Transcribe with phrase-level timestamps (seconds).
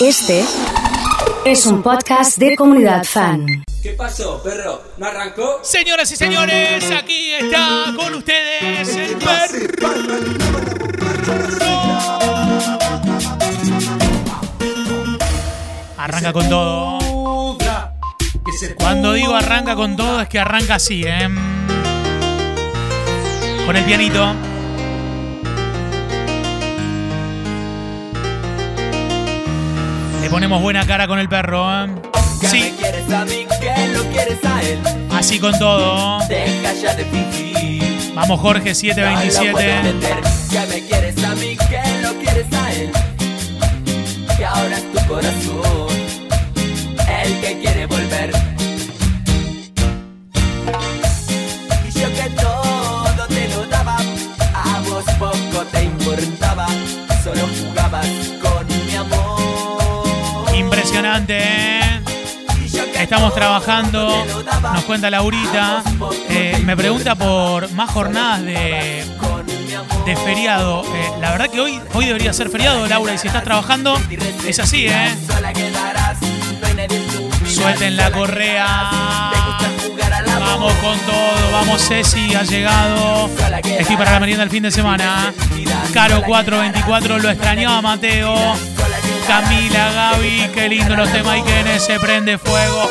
[0.00, 0.42] Este
[1.44, 3.46] es un podcast de comunidad fan.
[3.82, 4.82] ¿Qué pasó, perro?
[4.96, 5.60] ¿No arrancó?
[5.62, 9.58] Señoras y señores, aquí está con ustedes el perro.
[15.98, 17.58] Arranca con todo.
[18.78, 21.28] Cuando digo arranca con todo es que arranca así, ¿eh?
[23.66, 24.34] Con el pianito.
[30.30, 31.88] Ponemos buena cara con el perro, ¿eh?
[32.48, 32.72] Sí.
[35.10, 36.18] Así con todo.
[38.14, 39.82] Vamos, Jorge 727.
[44.36, 45.88] Que ahora es tu corazón
[47.22, 48.39] el que quiere volver.
[61.18, 61.80] ¿Eh?
[63.00, 64.24] Estamos trabajando,
[64.72, 65.82] nos cuenta Laurita.
[66.28, 69.04] Eh, me pregunta por más jornadas de,
[70.24, 70.84] feriado.
[70.84, 74.00] Eh, la verdad que hoy, hoy debería ser feriado, Laura, y si estás trabajando,
[74.46, 75.16] es así, ¿eh?
[77.46, 78.90] Suelten la correa.
[80.26, 83.30] Vamos con todo, vamos Ceci, ha llegado.
[83.64, 85.32] Estoy para la merienda el fin de semana.
[85.92, 88.34] Caro 424, lo extrañaba Mateo.
[89.30, 92.90] Camila, Gaby, qué lindo los temas y que en ese prende fuego.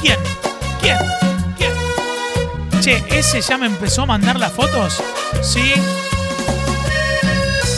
[0.00, 0.18] ¿Quién?
[0.80, 0.98] ¿Quién?
[1.56, 2.80] ¿Quién?
[2.80, 5.00] Che, ese ya me empezó a mandar las fotos.
[5.40, 5.72] ¿Sí?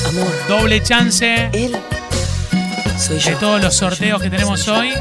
[0.08, 1.76] Amor, Doble chance él
[2.98, 3.36] soy de yo.
[3.36, 4.94] todos los sorteos que tenemos hoy.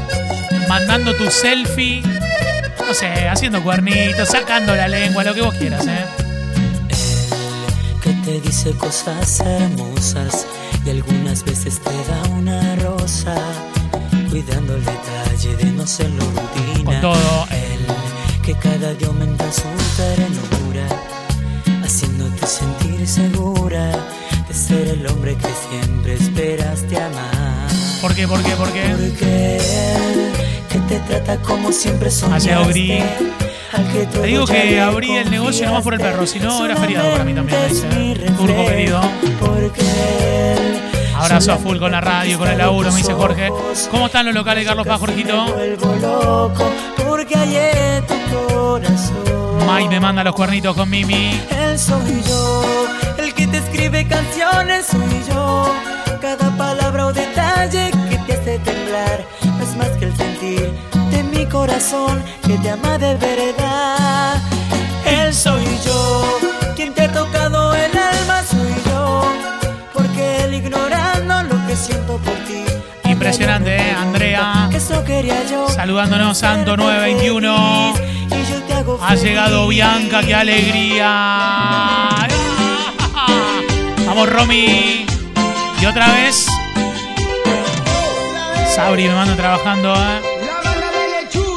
[0.68, 2.02] Mandando tu selfie.
[2.86, 6.23] No sé, haciendo cuernitos, sacando la lengua, lo que vos quieras, ¿eh?
[8.24, 10.46] Te dice cosas hermosas
[10.84, 13.34] y algunas veces te da una rosa,
[14.30, 16.84] cuidando el detalle de no serlo rutina.
[16.84, 17.46] Con todo.
[17.50, 17.86] Él
[18.42, 19.62] que cada día aumenta su
[19.96, 20.86] ternura,
[21.84, 23.90] haciéndote sentir segura
[24.48, 27.68] de ser el hombre que siempre esperaste amar.
[28.00, 28.26] ¿Por qué?
[28.26, 28.50] ¿Por qué?
[28.52, 28.94] ¿Por qué?
[28.96, 30.32] Porque él
[30.70, 32.52] que te trata como siempre soñaste.
[32.52, 33.43] Allá
[34.12, 37.24] Te digo que abrí el negocio nomás por el perro, si no era feriado para
[37.24, 38.32] mí también, me dice, ¿eh?
[39.40, 39.80] Porque
[40.54, 40.80] él
[41.16, 43.50] Abrazo a full con la radio, con el laburo, me dice Jorge.
[43.90, 45.46] ¿Cómo están los locales, Carlos Paz, Jorgito?
[49.66, 51.40] Mai me manda los cuernitos con Mimi.
[51.50, 52.86] Él soy yo,
[53.18, 55.72] el que te escribe canciones soy yo.
[56.20, 57.93] Cada palabra o detalle
[61.66, 64.38] corazón que te ama de verdad.
[65.06, 66.38] Él soy yo,
[66.76, 69.24] quien te ha tocado el alma soy yo,
[69.94, 72.64] porque él ignorando lo que siento por ti.
[73.04, 73.92] Impresionante, ¿eh?
[73.92, 74.68] Andrea.
[75.74, 77.94] Saludándonos, Santo 921.
[78.26, 79.66] Y yo te hago Ha llegado.
[79.68, 81.06] Bianca, qué alegría.
[84.06, 85.06] Vamos, Romy.
[85.80, 86.46] Y otra vez.
[88.74, 90.33] Sabri me manda trabajando, ¿eh?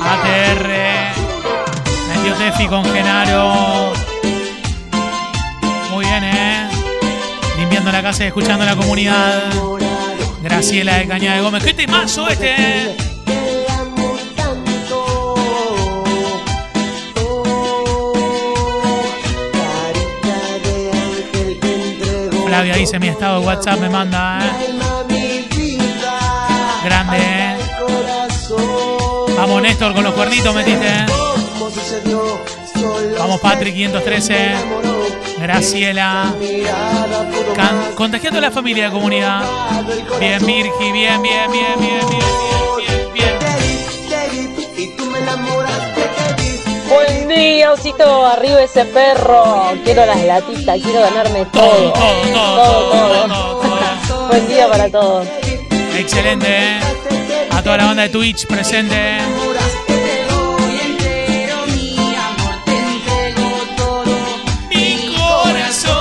[0.10, 0.70] ATR.
[2.08, 3.94] Metió Tefi con Genaro.
[5.92, 6.70] Muy bien, ¿eh?
[7.58, 9.44] Limpiando la casa y escuchando la comunidad.
[10.42, 11.64] Graciela de Cañada de Gómez.
[11.64, 12.56] ¡Qué temazo este!
[12.56, 12.98] eh!
[22.46, 24.74] Flavia dice mi estado de WhatsApp me manda, ¿eh?
[26.86, 27.37] Grande, ¿eh?
[29.58, 30.86] Vamos, Néstor, con los cuernitos metiste.
[30.86, 31.06] Eh.
[33.18, 34.52] Vamos, Patrick 513.
[35.40, 36.32] Graciela.
[37.96, 39.42] Contagiando a la familia de comunidad.
[40.20, 40.92] Bien, Mirki.
[40.92, 42.30] Bien, bien, bien, bien, bien,
[42.84, 43.34] bien, bien.
[46.88, 48.28] Buen día, Osito.
[48.28, 49.72] Arriba ese perro.
[49.84, 50.80] Quiero las latitas.
[50.84, 51.94] Quiero ganarme todo.
[51.94, 52.90] Todo,
[53.28, 55.28] todo, Buen día para todos.
[55.96, 56.48] Excelente.
[56.48, 57.07] Eh.
[57.58, 59.18] A toda la banda de Twitch presente.
[64.70, 65.98] Mi corazón.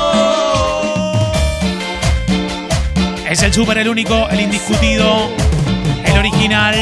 [3.26, 5.30] Es el super, el único, el indiscutido,
[6.04, 6.74] el original.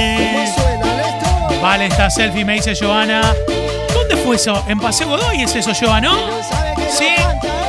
[1.62, 3.32] Vale, esta selfie me dice Joana.
[3.94, 4.64] ¿Dónde fue eso?
[4.66, 6.16] ¿En Paseo Godoy es eso, Joana, no?
[6.90, 7.14] ¿Sí?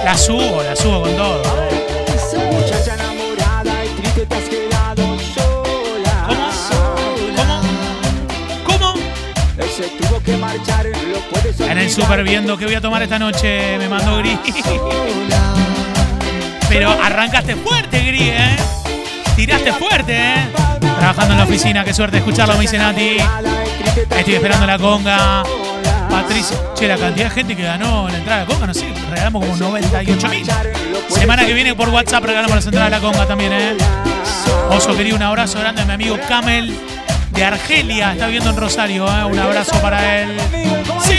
[0.04, 1.75] La subo, la subo con todo.
[11.60, 14.38] En el super viendo que voy a tomar esta noche, me mandó gris.
[16.70, 18.56] Pero arrancaste fuerte, Gris, ¿eh?
[19.36, 20.48] Tiraste fuerte, ¿eh?
[20.80, 23.18] Trabajando en la oficina, qué suerte escucharlo, me dice Nati.
[24.18, 25.44] Estoy esperando la conga.
[26.10, 26.58] Patricia.
[26.76, 29.46] Che, la cantidad de gente que ganó la entrada de la conga, no sé, regalamos
[29.46, 30.46] como 98 mil.
[31.10, 33.78] Semana que viene por WhatsApp regalamos las entradas de la conga también, ¿eh?
[34.70, 36.76] Oso querido, un abrazo grande a mi amigo Camel
[37.36, 38.14] de Argelia.
[38.14, 39.26] Está viendo en Rosario, ¿eh?
[39.26, 40.38] Un abrazo para él.
[41.04, 41.18] ¡Sí!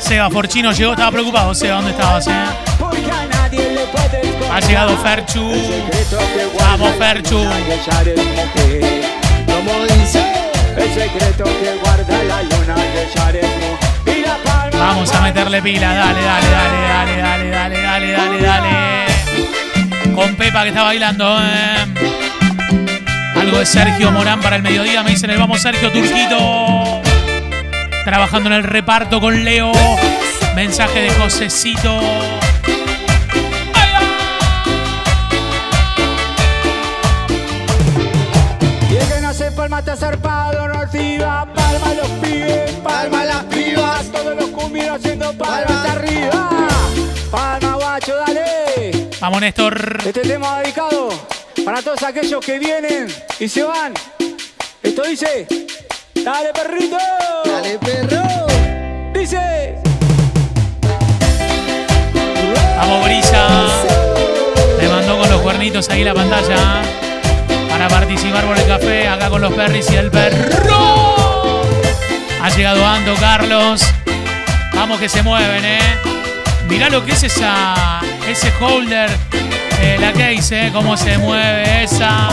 [0.00, 1.54] Seba Forchino llegó, estaba preocupado.
[1.54, 2.32] Seba, ¿dónde estabas, eh?
[4.50, 5.52] Ha llegado Ferchu.
[6.58, 7.44] Vamos, Ferchu.
[14.72, 19.07] Vamos a meterle pila, dale, dale, dale, dale, dale, dale, dale, dale, dale.
[20.14, 21.86] Con Pepa que está bailando, eh.
[23.36, 27.00] Algo de Sergio Morán para el mediodía, me dicen el vamos Sergio Turquito.
[28.04, 29.72] Trabajando en el reparto con Leo.
[30.54, 32.00] Mensaje de Josecito.
[33.74, 33.90] ¡Ay,
[38.90, 41.46] Y el que no hace palma está zarpado, no activa.
[41.54, 44.10] Palma los pibes, palma las pibas.
[44.10, 46.50] Todos los cumbios haciendo palmas arriba.
[47.30, 48.97] Palma guacho, dale.
[49.20, 49.98] Vamos, Néstor.
[50.06, 51.08] Este tema dedicado
[51.64, 53.08] para todos aquellos que vienen
[53.40, 53.92] y se van.
[54.80, 55.46] Esto dice,
[56.14, 56.96] dale perrito.
[57.44, 58.46] Dale perro.
[59.12, 59.74] Dice,
[62.76, 63.48] Vamos, Brisa.
[64.80, 66.82] Me mandó con los cuernitos ahí la pantalla.
[67.68, 71.62] Para participar por el café, acá con los perris y el perro.
[72.40, 73.82] Ha llegado Ando, Carlos.
[74.74, 75.80] Vamos que se mueven, eh.
[76.68, 78.00] Mirá lo que es esa,
[78.30, 79.10] ese holder,
[79.80, 80.70] eh, la case, eh.
[80.72, 82.28] Cómo se mueve esa.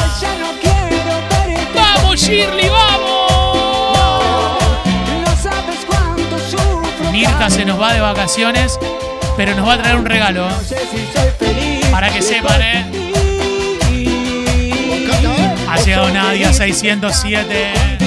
[1.74, 3.25] ¡Vamos, Shirley, vamos!
[7.12, 8.77] Mirta se nos va de vacaciones,
[9.38, 10.47] pero nos va a traer un regalo.
[11.92, 12.86] Para que sepan, eh.
[15.69, 18.05] Ha llegado Nadia 607.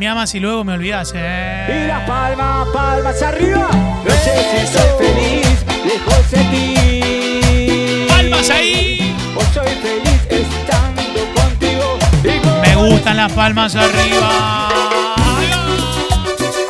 [0.00, 1.84] Me amas y luego me olvidas, Y eh.
[1.86, 3.68] las palmas, palmas arriba.
[3.70, 8.06] No sé si soy feliz lejos de ti.
[8.08, 9.14] Palmas ahí.
[9.36, 11.02] O soy feliz estando
[11.34, 11.98] contigo.
[12.42, 14.68] Con- Me gustan las palmas arriba.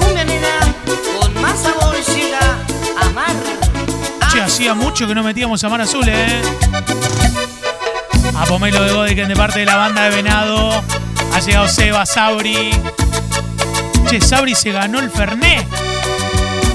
[0.00, 0.59] Cumbia nena,
[1.21, 1.65] con más
[3.00, 3.37] amar.
[4.32, 6.43] Che, hacía mucho que no metíamos a Mar Azul, eh.
[8.37, 10.82] A Pomelo de Godeken de parte de la banda de Venado.
[11.32, 12.73] Ha llegado Seba Sabri.
[14.11, 15.67] Che, Sabri se ganó el Fernet.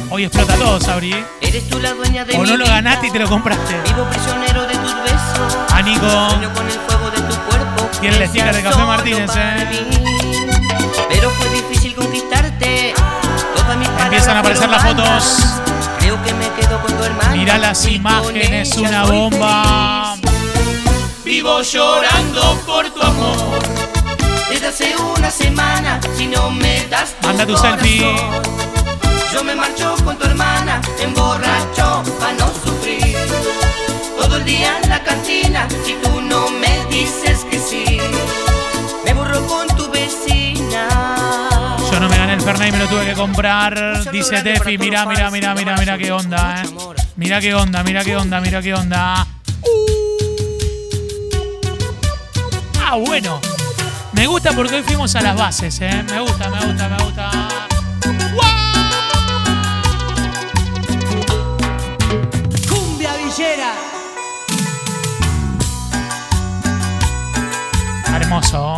[0.10, 1.12] Hoy explota todo, Sabri.
[1.12, 1.26] eh.
[1.42, 2.76] Eres tú la dueña de O mi no lo vida.
[2.76, 3.76] ganaste y te lo compraste.
[3.84, 5.58] Vivo prisionero de tus besos.
[5.74, 6.08] A Nico.
[6.54, 7.90] Con el fuego de tu cuerpo.
[8.00, 9.88] Tiene el sticker de Café Martínez, eh.
[11.10, 12.94] Pero fue difícil conquistarte.
[14.04, 15.46] Empiezan a aparecer las fotos.
[16.00, 17.32] Creo que me quedo con tu hermana.
[17.32, 20.16] Mirá las imágenes, una bomba.
[20.22, 20.32] feliz.
[21.26, 23.75] Vivo llorando por tu amor.
[24.66, 28.16] Desde hace una semana, si no me das tu Manda tu selfie.
[29.32, 33.16] Yo me marcho con tu hermana, emborracho para no sufrir.
[34.20, 38.00] Todo el día en la cantina, si tú no me dices que sí.
[39.06, 40.88] Me borro con tu vecina.
[41.92, 44.12] Yo no me gané el Fernet y me lo tuve que comprar.
[44.12, 46.70] Dice Tefi, mirá, mirá, mirá, mirá, mirá qué onda, eh.
[47.18, 49.28] Mirá qué onda, mirá qué onda, mirá qué onda.
[52.84, 53.40] Ah, bueno.
[54.16, 56.04] Me gusta porque hoy fuimos a las bases, eh.
[56.10, 57.32] Me gusta, me gusta, me gusta.
[62.70, 63.74] Cumbia villera.
[68.16, 68.78] Hermoso.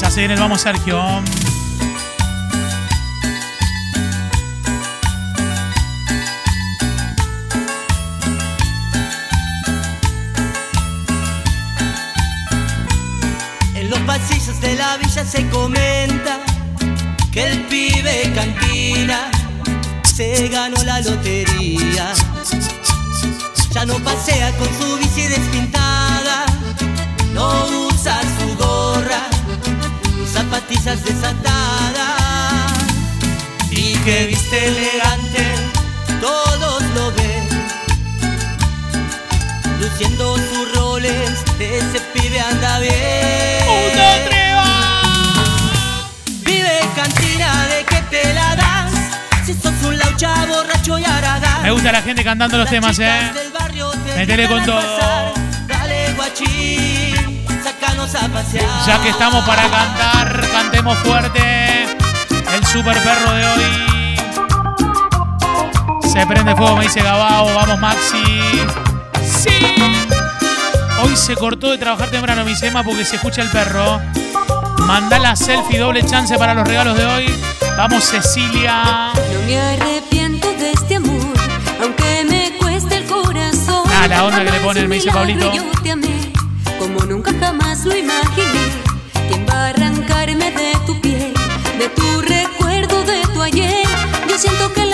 [0.00, 1.22] Ya se viene el vamos, Sergio.
[14.18, 16.40] Pasillos de la villa se comenta
[17.30, 19.30] que el pibe cantina
[20.02, 22.12] se ganó la lotería.
[23.70, 26.46] Ya no pasea con su bici despintada,
[27.32, 29.22] no usa su gorra,
[30.18, 32.72] ni zapatillas desatadas.
[33.70, 35.44] Y que viste elegante,
[36.20, 37.47] todos lo ven.
[39.80, 42.92] Luciendo sus roles, ese pibe anda bien.
[43.66, 46.10] ¡Uno, tres, va!
[46.40, 48.92] Vive cantina de que te la das.
[49.46, 51.62] Si sos un laucha borracho y aradaz.
[51.62, 53.30] Me gusta la gente cantando los Las temas, eh.
[53.34, 55.32] del barrio Métele con todo.
[55.68, 58.66] Dale guachín, sácanos a pasear.
[58.86, 61.86] Ya que estamos para cantar, cantemos fuerte.
[62.52, 64.18] El super perro de hoy.
[66.12, 67.54] Se prende fuego, me dice Gabao.
[67.54, 68.87] Vamos, Maxi.
[71.02, 74.00] Hoy se cortó de trabajar temprano, mi sema, porque se escucha el perro.
[74.86, 77.26] Manda la selfie, doble chance para los regalos de hoy.
[77.76, 79.12] Vamos, Cecilia.
[79.14, 81.34] No me arrepiento de este amor,
[81.80, 83.84] aunque me cueste el corazón.
[83.94, 85.52] Ah, la onda que le ponen, me dice Pablito.
[85.52, 86.32] Yo te amé,
[86.78, 88.72] como nunca jamás lo imaginé.
[89.28, 91.32] ¿Quién va a arrancarme de tu piel,
[91.78, 93.86] de tu recuerdo, de tu ayer?
[94.28, 94.86] Yo siento que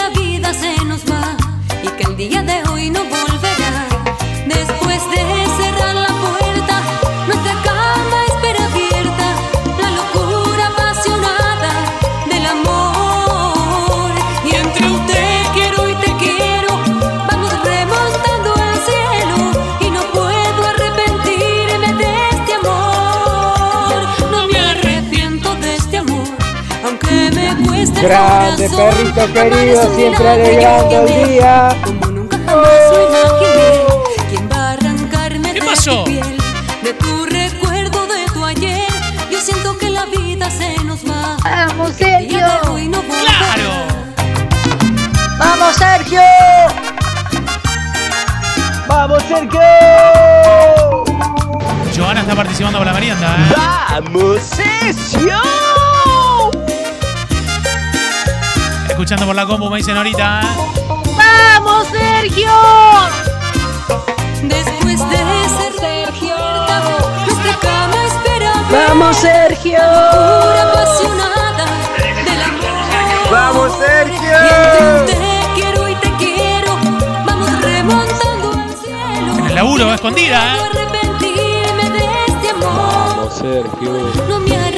[28.04, 31.68] Grande perrito querido, siempre alegrando el día.
[31.84, 33.84] Como nunca jamás lo imaginé.
[34.28, 36.04] ¿Quién va a arrancarme ¿Qué de pasó?
[36.04, 36.36] tu piel,
[36.82, 38.88] de tu recuerdo, de tu ayer?
[39.30, 41.38] Yo siento que la vida se nos va.
[41.42, 42.38] Vamos, Sergio.
[43.24, 43.70] ¡Claro!
[45.38, 46.20] Vamos, Sergio.
[48.86, 49.60] ¡Vamos, Sergio!
[51.96, 53.54] Joana está participando por la merienda, ¿eh?
[53.56, 55.40] ¡Vamos, Sergio!
[58.94, 60.40] Escuchando por la combo, me dicen ahorita.
[61.16, 62.48] Vamos, Sergio.
[64.40, 65.16] Después de
[65.50, 66.80] ser puerta,
[67.26, 68.86] nuestra cama espera abierta.
[68.88, 69.80] Vamos, Sergio.
[70.62, 71.66] Apasionada
[71.98, 73.30] del amor.
[73.32, 74.38] ¡Vamos, Sergio!
[75.06, 76.78] te quiero y te quiero,
[77.26, 79.38] vamos remontando al cielo.
[79.40, 80.56] En el laburo, escondida, ¿eh?
[80.56, 83.28] No arrepentirme de este amor.
[83.32, 84.12] Sergio!
[84.28, 84.73] No me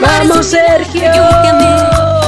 [0.00, 1.02] Vamos, Sergio.
[1.14, 1.74] Yo te amé,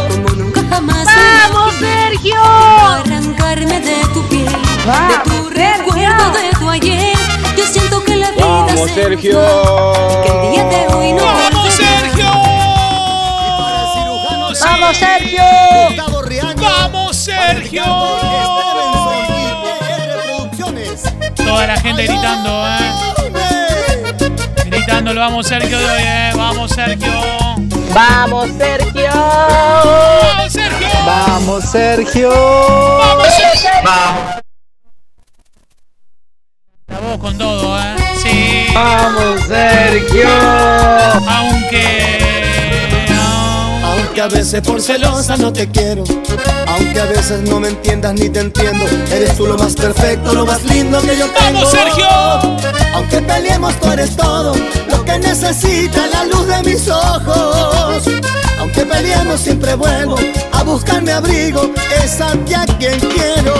[0.08, 1.06] como nunca jamás.
[1.06, 1.74] Vamos.
[1.78, 2.36] Sergio.
[2.44, 4.52] Arrancarme de tu piel, de
[4.86, 5.50] Vamos, tu Sergio.
[5.50, 7.16] recuerdo, de tu ayer.
[7.56, 9.38] Yo siento que la vida ¡Vamos, Sergio!
[9.38, 11.74] va, que el día de hoy no ¡Vamos.
[11.74, 12.26] Sergio!
[14.60, 15.42] Vamos, Sergio.
[16.56, 17.84] ¡Vamos, Sergio!
[21.36, 23.21] Toda la gente gritando, ¿eh?
[24.84, 26.32] Gritando, lo vamos, Sergio de hoy, ¿eh?
[26.36, 27.12] Vamos, Sergio.
[27.94, 29.10] Vamos, Sergio.
[29.14, 30.98] ¡Vamos, Sergio!
[31.06, 32.30] ¡Vamos, Sergio!
[32.98, 33.70] ¡Vamos, Sergio!
[36.88, 37.94] La voz con todo, ¿eh?
[38.20, 38.66] Sí.
[38.74, 40.28] ¡Vamos, Sergio!
[41.28, 42.21] Aunque.
[44.12, 46.04] Aunque a veces por celosa no te quiero,
[46.66, 50.44] aunque a veces no me entiendas ni te entiendo, eres tú lo más perfecto, lo
[50.44, 51.60] más lindo que yo tengo.
[51.60, 52.04] ¡Vamos, Sergio!
[52.92, 54.54] Aunque peleemos tú eres todo
[54.90, 58.02] lo que necesita la luz de mis ojos.
[58.58, 60.16] Aunque peleemos siempre vuelvo
[60.52, 61.72] a buscarme abrigo,
[62.04, 63.54] es a ti a quien quiero.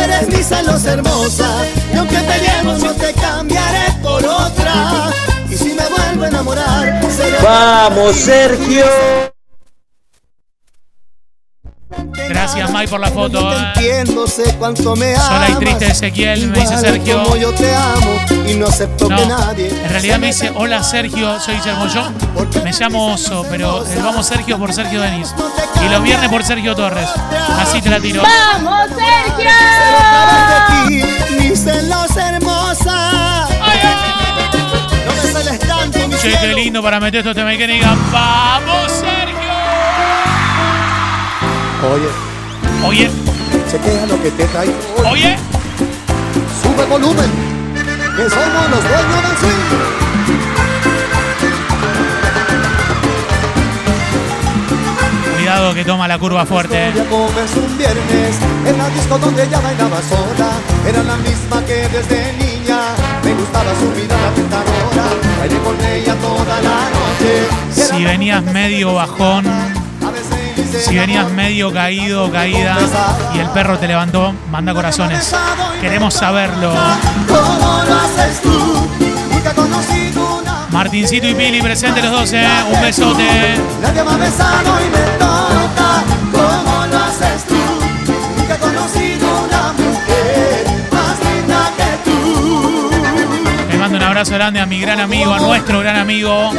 [0.00, 5.10] Eres mi celos hermosa, y aunque peleemos no te cambiaré por otra.
[5.50, 7.00] Y si me vuelvo a enamorar,
[7.42, 9.35] ¡Vamos, Sergio!
[12.28, 13.58] Gracias, Mike, por la foto, te ¿eh?
[13.74, 15.26] entiendo, sé cuánto me amas.
[15.26, 17.22] Sola y triste Ezequiel, me dice Sergio.
[17.22, 19.68] Como yo te amo y no acepto que No, nadie.
[19.68, 22.12] en realidad me dice, hola Sergio, soy Sergio yo.
[22.64, 25.34] Me llamo Oso, pero el vamos Sergio por Sergio Denis.
[25.84, 27.08] Y los viernes por Sergio Torres.
[27.60, 28.22] Así te la tiro.
[28.22, 29.50] Vamos, Sergio.
[31.40, 32.06] mis celos.
[35.06, 37.98] No me celes tanto, mi Che, qué lindo para meter estos temas y que digan,
[38.12, 39.45] ¡vamos Sergio!
[41.82, 42.08] Oye,
[42.86, 43.10] Oye,
[43.70, 44.72] chequea lo que te traigo.
[45.10, 45.36] oye,
[46.62, 47.30] Sube volumen,
[48.16, 50.76] que somos los dueños del swing.
[55.36, 56.92] cuidado que toma la curva fuerte.
[56.94, 60.50] Ya comenzó un viernes en la disco donde ella bailaba sola.
[60.88, 62.78] Era la misma que desde niña
[63.24, 65.04] me gustaba su mirada tentadora.
[65.38, 67.48] Bailé con ella toda la noche.
[67.76, 69.44] Y era Si venías medio bajón,
[70.56, 72.76] si venías medio caído o caída
[73.34, 75.34] y el perro te levantó, manda corazones.
[75.80, 76.72] Queremos saberlo.
[80.70, 82.46] Martincito y Pili presentes los dos, ¿eh?
[82.70, 83.56] Un besote.
[83.80, 84.02] Nadie
[93.70, 96.52] Le mando un abrazo grande a mi gran amigo, a nuestro gran amigo.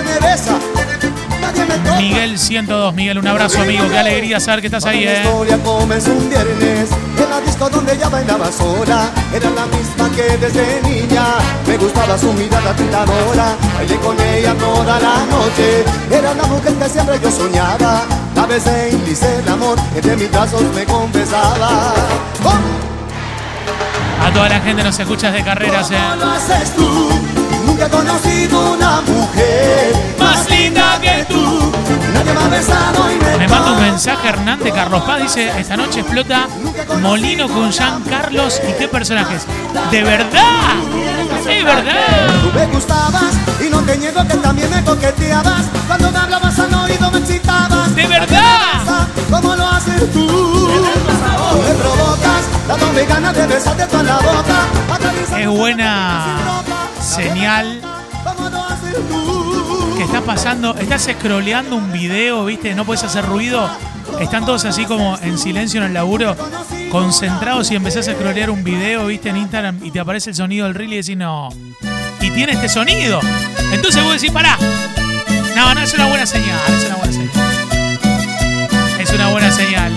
[1.98, 2.94] Miguel 102.
[2.94, 3.88] Miguel, un abrazo, amigo.
[3.90, 5.22] Qué alegría saber que estás ahí, ¿eh?
[5.24, 10.38] historia comenzó un viernes En la disco donde ella bailaba sola Era la misma que
[10.38, 11.24] desde niña
[11.66, 16.90] Me gustaba su mirada tentadora Bailé con ella toda la noche Era la mujer que
[16.90, 18.04] siempre yo soñaba
[18.36, 21.94] La besé y hice el amor Entre mis brazos me confesaba
[22.44, 22.88] ¡Oh!
[24.26, 27.57] A toda la gente nos escuchas de carreras, ¿Cómo ¿eh?
[27.78, 31.72] Nunca he conocido una mujer Más linda que tú.
[32.12, 35.22] Nadie me ha besado y me Me manda un mensaje Hernán de Carlos Paz.
[35.22, 36.48] Dice: Esta noche explota
[37.00, 38.60] Molino con Jean Carlos.
[38.68, 39.46] ¿Y qué personajes?
[39.92, 40.74] ¿De verdad?
[41.48, 41.94] ¿Es verdad?
[42.42, 45.66] Tú me gustabas y no te niego que también me coqueteabas.
[45.86, 47.96] Cuando me hablabas al oído me excitabas.
[47.96, 49.08] ¿De verdad?
[49.30, 50.68] ¿Cómo lo haces tú?
[51.68, 54.66] Me provocas, dándome ganas de besarte toda la boca.
[55.36, 56.64] Es buena
[57.02, 57.82] señal
[59.98, 60.76] que está pasando.
[60.76, 62.74] Estás scrolleando un video, ¿viste?
[62.76, 63.70] No puedes hacer ruido.
[64.20, 66.36] Están todos así como en silencio en el laburo,
[66.92, 69.30] concentrados y empezás a scrollear un video, ¿viste?
[69.30, 71.50] En Instagram y te aparece el sonido del reel y decís, no.
[72.22, 73.20] Y tiene este sonido.
[73.72, 74.58] Entonces vos decís, pará.
[75.56, 77.32] No, no es una buena señal, es una buena señal.
[79.00, 79.97] Es una buena señal.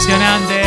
[0.00, 0.62] Impresionante.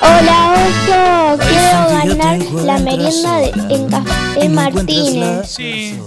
[0.00, 5.46] Hola Oso, quiero ganar la merienda de, en Café Martínez.
[5.46, 5.98] Sí.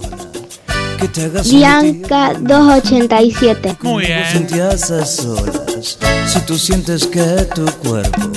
[1.00, 3.78] Que te hagas Bianca 287.
[3.82, 4.26] Muy bien.
[4.32, 6.00] sentías a solas.
[6.26, 8.32] Si tú sientes que tu cuerpo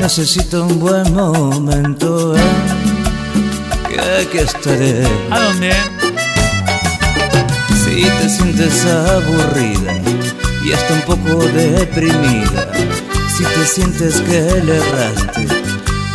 [0.00, 2.40] necesita un buen momento, ¿eh?
[3.88, 5.04] que aquí estaré.
[5.28, 5.72] ¿A dónde?
[7.94, 9.92] Si te sientes aburrida
[10.64, 12.72] y hasta un poco deprimida,
[13.36, 15.46] si te sientes que le erraste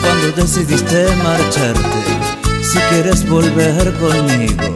[0.02, 2.00] cuando decidiste marcharte,
[2.64, 4.74] si quieres volver conmigo,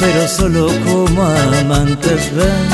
[0.00, 2.68] pero solo como amantes, ven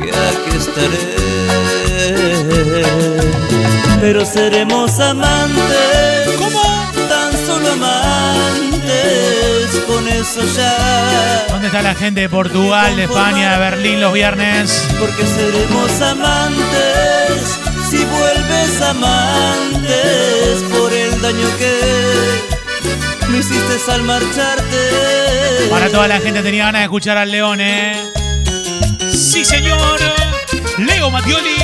[0.00, 1.18] que aquí estaré.
[4.00, 6.07] Pero seremos amantes,
[9.98, 11.46] con eso ya.
[11.48, 14.86] ¿Dónde está la gente de Portugal, de España, de Berlín los viernes?
[14.98, 17.58] Porque seremos amantes
[17.90, 25.68] si vuelves amantes por el daño que me hiciste al marcharte.
[25.70, 28.12] Para toda la gente tenía ganas de escuchar al León, ¿eh?
[29.12, 30.00] Sí, señor.
[30.78, 31.56] Leo Mattioli.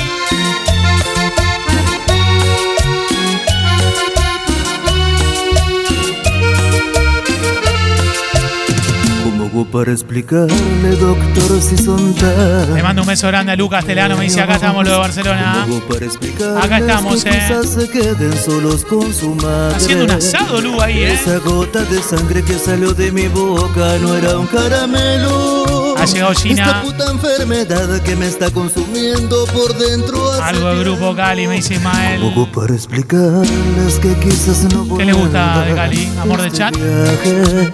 [9.55, 13.85] ¿Cómo hago para explicarle, doctor, si son tan Le mando un beso grande a Lucas
[13.85, 14.17] Telano.
[14.17, 15.59] Me dice, acá estamos los de Barcelona.
[15.61, 17.29] ¿Cómo hago para explicarles Acá estamos, eh.
[17.29, 19.77] quizás se queden solos con su madre.
[19.77, 21.13] Haciendo un asado, Lu, ahí, ¿eh?
[21.13, 25.95] Esa gota de sangre que salió de mi boca no era un caramelo.
[25.97, 26.65] Ha llegado Gina.
[26.65, 30.33] Esta puta enfermedad que me está consumiendo por dentro.
[30.33, 32.19] hace Algo de Grupo Cali, me dice Ismael.
[32.19, 36.11] Poco para explicarles que quizás no ¿Qué le gusta de Cali?
[36.19, 36.75] ¿Amor de este chat?
[36.75, 37.71] viaje,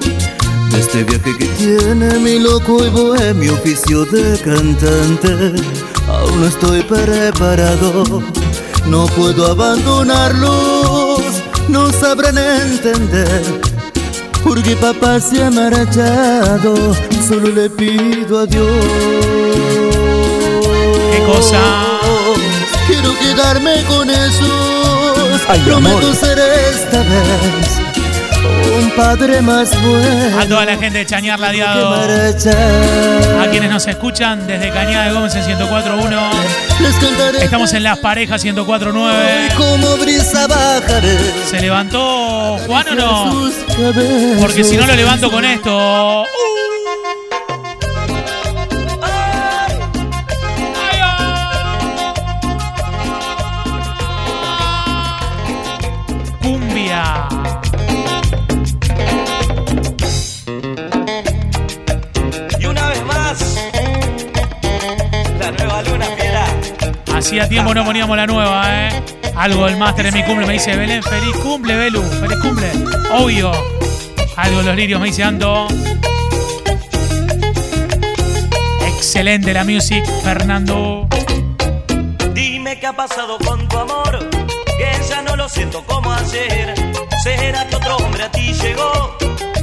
[0.78, 5.54] Este viaje que tiene mi loco y bohemio oficio de cantante
[6.08, 8.24] Aún no estoy preparado
[8.88, 11.20] No puedo abandonarlos
[11.68, 13.62] No sabrán entender
[14.44, 16.96] Porque papá se ha marchado
[17.28, 18.86] Solo le pido a Dios
[21.12, 21.60] ¿Qué cosa?
[22.88, 26.16] Quiero quedarme con esos Ay, Prometo amor.
[26.16, 27.91] ser esta vez
[28.78, 31.94] Un padre más bueno A toda la gente de Chañar Ladeado.
[33.42, 36.30] A quienes nos escuchan desde Cañada de Gómez en 104.1.
[36.80, 39.56] Les cantaré Estamos en Las Parejas 104.9.
[39.56, 41.18] como brisa bajaré
[41.50, 43.52] ¿Se levantó Juan o no?
[44.40, 46.24] Porque si no lo levanto con esto.
[46.24, 46.51] ¡Uh!
[67.32, 69.04] Hacía tiempo no poníamos la nueva, ¿eh?
[69.38, 72.70] Algo del máster en mi cumple me dice Belén, feliz cumple, Belu, feliz cumple.
[73.10, 73.54] Obvio.
[74.36, 75.70] Algo de los lirios me dice Anto.
[78.86, 81.08] Excelente la music, Fernando.
[82.34, 84.30] Dime qué ha pasado con tu amor,
[84.78, 86.74] que ya no lo siento como ayer.
[87.24, 89.16] ¿Será que otro hombre a ti llegó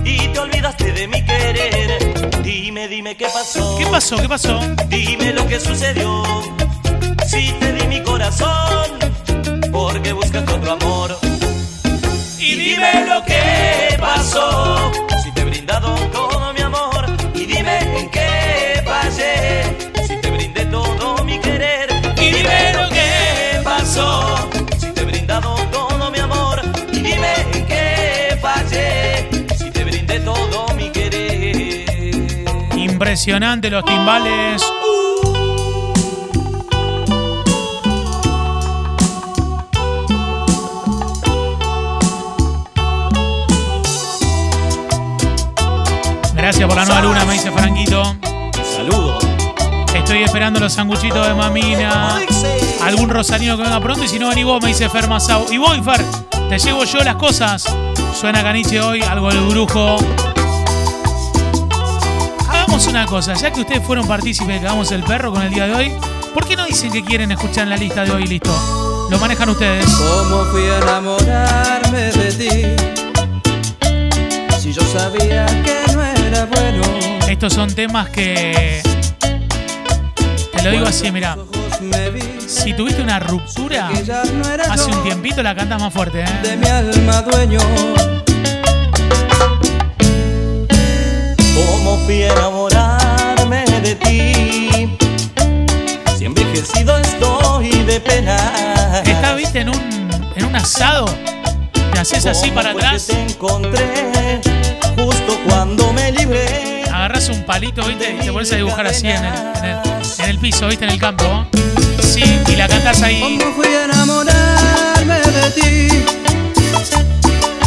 [0.07, 2.43] y te olvidaste de mi querer?
[2.43, 3.77] Dime, dime qué pasó.
[3.77, 4.17] ¿Qué pasó?
[4.17, 4.59] ¿Qué pasó?
[4.89, 6.58] Dime lo que sucedió.
[7.39, 8.99] Si te di mi corazón
[9.71, 11.17] porque buscas otro amor.
[12.37, 14.91] Y dime lo que pasó,
[15.23, 17.07] si te he brindado todo mi amor.
[17.35, 19.63] Y dime en qué fallé,
[20.09, 21.89] si te brindé todo mi querer.
[22.17, 26.61] Y dime lo que pasó, si te he brindado todo mi amor.
[26.93, 32.27] Y dime en qué fallé, si te brindé todo mi querer.
[32.77, 34.61] Impresionante los timbales.
[46.49, 48.17] Gracias por la nueva luna, me dice Franquito.
[48.75, 49.23] Saludos.
[49.95, 52.23] Estoy esperando los sanguchitos de mamina.
[52.83, 55.45] Algún rosarino que venga pronto y si no vení vos, me dice Fer Masau.
[55.53, 56.03] Y voy, Fer,
[56.49, 57.67] te llevo yo las cosas.
[58.19, 59.99] Suena caniche hoy, algo del brujo.
[62.49, 65.53] Hagamos una cosa, ya que ustedes fueron partícipes de que hagamos el perro con el
[65.53, 65.93] día de hoy,
[66.33, 69.07] ¿por qué no dicen que quieren escuchar en la lista de hoy y listo?
[69.11, 69.85] Lo manejan ustedes.
[69.85, 72.87] ¿Cómo fui a enamorarme de ti?
[74.59, 75.78] Si yo sabía que
[76.39, 76.83] era bueno.
[77.29, 78.83] Estos son temas que.
[80.53, 81.37] Te lo digo así, mira.
[82.47, 83.89] Si tuviste una ruptura
[84.69, 86.27] hace un tiempito, la cantas más fuerte, ¿eh?
[86.43, 87.61] de mi alma dueño.
[91.55, 94.97] ¿Cómo fui a enamorarme de ti?
[96.17, 99.03] Si envejecido estoy de pena.
[99.05, 101.07] Estás, viste, en un, en un asado.
[101.93, 103.07] Te haces así para ¿Cómo fue que atrás.
[103.07, 104.58] Te encontré
[105.49, 106.85] cuando me libré.
[106.85, 109.79] Agarras un palito, viste, y te pones a dibujar así en el, en el,
[110.19, 111.47] en el piso, viste, en el campo.
[112.03, 113.39] Sí, y la cantas ahí.
[113.41, 116.05] ¿Cómo fui a enamorarme de ti?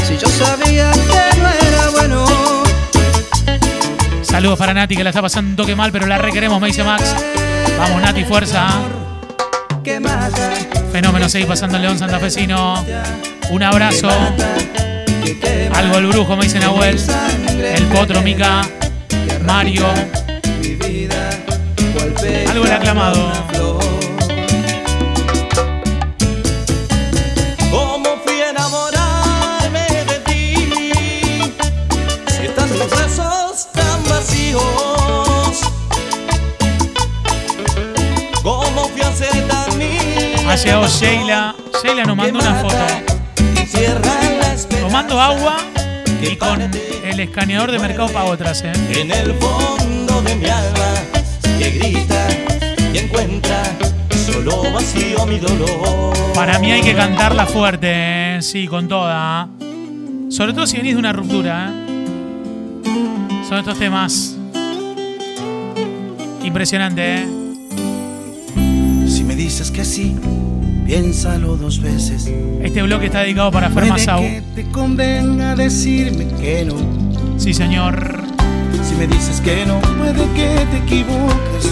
[0.05, 2.25] Si yo sabía que no era bueno.
[4.21, 6.83] Saludos para Nati, que la está pasando un toque mal, pero la requeremos, me dice
[6.83, 7.15] Max.
[7.77, 8.67] Vamos, Nati, fuerza.
[10.91, 12.85] Fenómeno, seguir pasando León Santafesino.
[13.49, 14.09] Un abrazo.
[15.73, 16.99] Algo el brujo, me dice Nahuel.
[17.63, 18.67] El potro, Mica.
[19.45, 19.85] Mario.
[22.49, 23.31] Algo el aclamado.
[27.71, 30.55] ¿Cómo fui a enamorarme de ti?
[32.27, 34.61] Si están tus brazos tan vacíos.
[38.43, 40.49] ¿Cómo fui a ser tan?
[40.49, 41.55] Ha llegado Sheila.
[41.81, 42.75] Sheila nos mandó una foto.
[44.91, 45.55] Tomando agua
[46.21, 48.73] y con el escaneador de Mercado Pago atrás, ¿eh?
[48.89, 50.93] en el fondo de mi alma
[51.57, 52.27] que grita
[52.93, 53.63] y encuentra
[54.25, 56.13] solo vacío mi dolor.
[56.35, 57.87] Para mí hay que cantarla fuerte,
[58.35, 58.41] ¿eh?
[58.41, 59.47] sí, con toda.
[60.27, 61.71] Sobre todo si venís de una ruptura.
[61.71, 63.45] ¿eh?
[63.47, 64.35] Son estos temas.
[66.43, 67.27] Impresionante, ¿eh?
[69.07, 70.17] Si me dices que sí,
[70.91, 72.29] piénsalo dos veces.
[72.61, 74.19] Este bloque está dedicado para Fer Masau.
[74.19, 76.75] que te convenga decirme que no.
[77.39, 78.21] Sí, señor.
[78.83, 81.71] Si me dices que no, puede que te equivoques.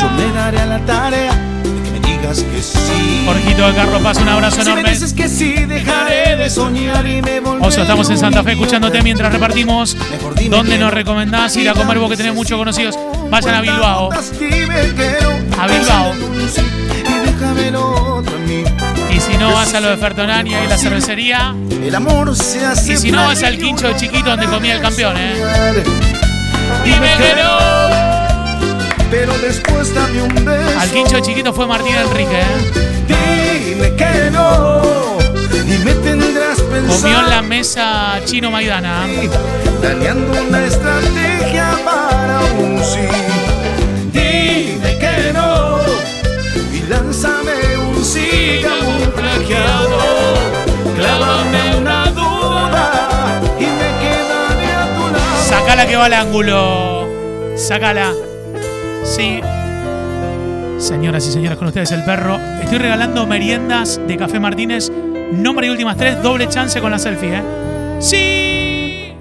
[0.00, 3.22] Yo me daré a la tarea de que me digas que sí.
[3.26, 4.90] Jorgito de Carlos Paz, un abrazo Si me enorme.
[4.92, 9.02] dices que sí, dejaré de soñar y me volveré Oso, estamos en Santa Fe escuchándote
[9.02, 9.94] mientras repartimos.
[10.48, 10.90] ¿Dónde nos no.
[10.90, 12.98] recomendás ir a comer vos que tenés muchos conocidos?
[13.30, 14.08] Vayan a Bilbao.
[15.58, 16.14] A Bilbao.
[19.40, 21.54] No vas a lo de Fertonania y la cervecería.
[21.82, 24.82] El amor se hace Y si no vas al quincho de chiquito donde comía el
[24.82, 25.82] campeón, ¿eh?
[26.84, 27.58] Dime que no.
[29.10, 30.78] Pero después dame un beso.
[30.78, 33.64] Al quincho chiquito fue Martín Enrique, ¿eh?
[33.66, 34.82] Dime que no.
[35.54, 36.96] Y me tendrás pensando.
[36.96, 39.06] Comió en la mesa Chino Maidana.
[39.80, 43.39] Planeando una estrategia para un sí.
[55.70, 57.08] Sacala que va al ángulo.
[57.56, 58.12] Sacala.
[59.04, 59.40] Sí.
[60.78, 62.40] Señoras y señores, con ustedes el perro.
[62.60, 64.90] Estoy regalando meriendas de Café Martínez.
[65.30, 67.42] Nombre y últimas tres, doble chance con la selfie, ¿eh?
[68.00, 69.14] ¡Sí!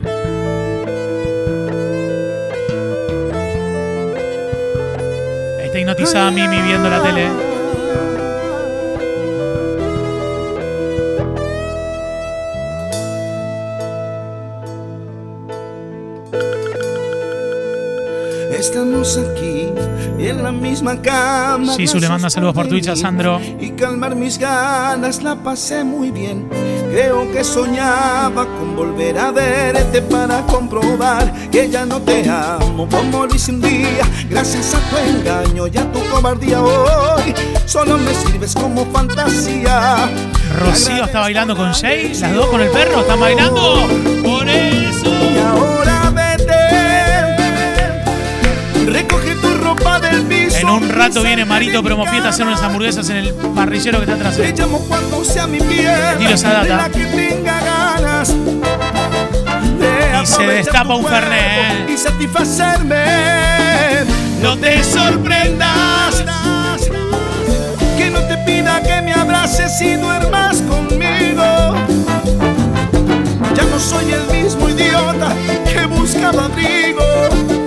[5.64, 7.49] Está hipnotizada Mimi viendo la tele.
[18.70, 19.68] Estamos aquí
[20.20, 21.74] en la misma cama.
[21.74, 23.42] Sí, su le manda saludos por Twitch a Sandro.
[23.60, 26.48] Y calmar mis ganas, la pasé muy bien.
[26.92, 33.26] Creo que soñaba con volver a verte para comprobar que ya no te amo como
[33.26, 34.08] lo hice un día.
[34.30, 37.34] Gracias a tu engaño y a tu cobardía hoy,
[37.66, 40.12] solo me sirves como fantasía.
[40.60, 43.88] Rocío está bailando con Jay, las dos con el perro están bailando.
[44.24, 45.06] Por eso.
[45.08, 45.89] Y ahora
[49.42, 50.58] tu ropa del piso.
[50.58, 54.06] En un rato viene Marito Promo Fiesta a hacer unas hamburguesas en el parrillero que
[54.06, 54.38] está atrás.
[54.38, 56.18] Te llamo cuando sea mi piel.
[56.18, 56.78] Dilo esa data.
[56.78, 58.30] la que tenga ganas.
[58.30, 61.90] de Y se destapa un Fernet.
[61.90, 63.06] Y satisfacerme.
[64.42, 66.24] No te sorprendas.
[67.98, 71.76] Que no te pida que me abraces y duermas conmigo.
[73.56, 75.34] Ya no soy el mismo idiota
[75.66, 77.59] que buscaba abrigo.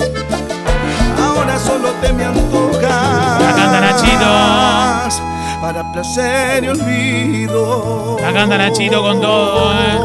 [1.82, 2.80] Solo te me antojas.
[2.80, 5.60] La canta Nachito.
[5.60, 8.18] Para placer y olvido.
[8.20, 9.98] La canta Nachito con todo, ¿eh?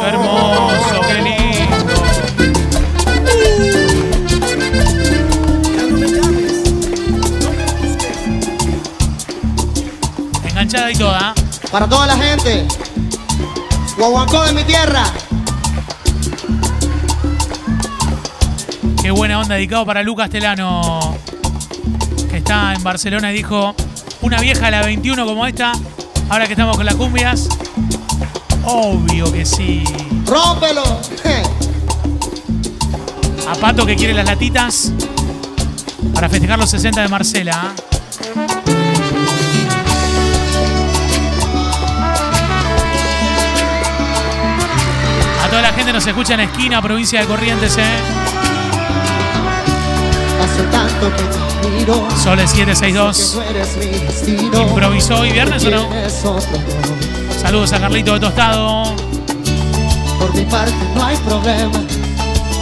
[0.00, 1.94] Qué hermoso, qué lindo.
[10.48, 11.34] Enganchada y toda.
[11.72, 12.68] Para toda la gente.
[13.98, 15.06] Guaguancó de mi tierra.
[19.04, 21.18] Qué buena onda dedicado para Lucas Telano,
[22.30, 23.74] que está en Barcelona y dijo,
[24.22, 25.72] una vieja de la 21 como esta,
[26.30, 27.50] ahora que estamos con las cumbias.
[28.64, 29.84] Obvio que sí.
[30.24, 31.02] ¡Rómpelo!
[33.46, 34.90] A Pato que quiere las latitas
[36.14, 37.74] para festejar los 60 de Marcela.
[45.42, 48.23] A toda la gente nos escucha en esquina, provincia de Corrientes, ¿eh?
[50.54, 52.08] Hace tanto que te miro.
[52.22, 53.34] Sole Que 762.
[53.34, 54.62] no eres mi destino.
[54.68, 55.88] ¿Improvisó hoy viernes o no?
[57.42, 58.94] Saludos a Carlito de Tostado.
[60.20, 61.80] Por mi parte no hay problema.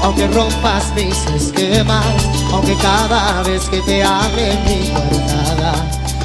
[0.02, 2.02] Aunque rompas mis esquemas.
[2.50, 5.74] Aunque cada vez que te hable mi guardada.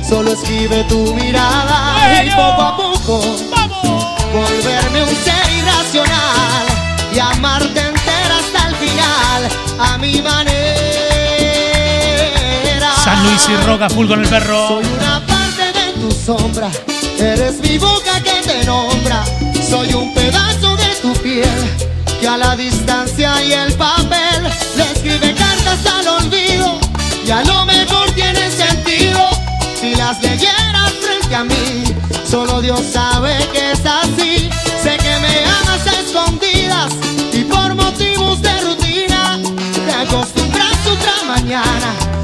[0.07, 2.23] Solo escribe tu mirada.
[2.23, 3.21] Y poco a poco.
[4.31, 6.65] Volverme un ser irracional.
[7.13, 9.49] Y amarte entera hasta el final.
[9.79, 10.86] A mi manera.
[13.23, 14.67] Luis y Roca full con el perro.
[14.67, 16.69] Soy una parte de tu sombra,
[17.17, 19.23] eres mi boca que te nombra.
[19.67, 21.49] Soy un pedazo de tu piel
[22.19, 24.43] que a la distancia y el papel
[24.75, 26.79] le escribe cartas al olvido.
[27.25, 29.19] Y a lo mejor tiene sentido
[29.79, 31.83] si las leyeras frente a mí.
[32.29, 34.49] Solo Dios sabe que es así.
[34.81, 36.93] Sé que me amas escondidas
[37.33, 39.39] y por motivos de rutina
[39.85, 42.17] te acostumbras otra mañana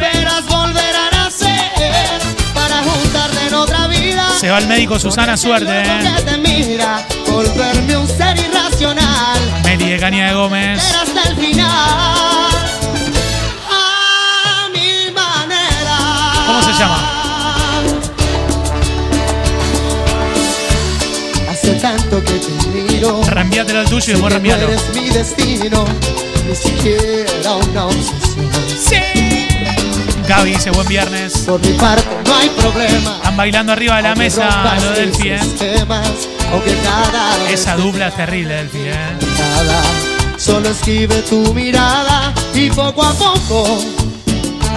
[0.00, 2.20] esperas volver a nacer
[2.54, 4.28] para juntarte en otra vida.
[4.38, 6.14] Se va el médico Susana Suerte, ¿eh?
[6.16, 9.38] que te mira, volverme un ser irracional.
[9.64, 10.82] Meli de Caña de Gómez.
[10.82, 11.66] Ser hasta el final.
[13.70, 15.98] A mi manera.
[16.46, 17.14] ¿Cómo se llama?
[21.50, 23.22] Hace tanto que te miro.
[23.24, 24.68] Reenvíatelo al tuyo y después reenvíalo.
[24.68, 25.84] eres mi destino,
[26.48, 29.27] ni siquiera una obsesión.
[30.28, 31.38] Gaby dice buen viernes.
[31.46, 33.16] Por mi parte no hay problema.
[33.16, 35.34] Están bailando arriba de la Aunque mesa rompas lo del mis pie.
[35.36, 36.10] esquemas,
[36.52, 38.92] Aunque cada vez Esa dupla es terrible del pie.
[38.92, 39.82] nada,
[40.36, 43.78] solo escribe tu mirada y poco a poco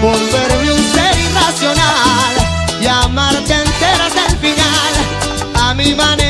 [0.01, 2.33] volverme un ser irracional
[2.81, 4.93] y amarte entera hasta el final
[5.55, 6.21] a mi manera.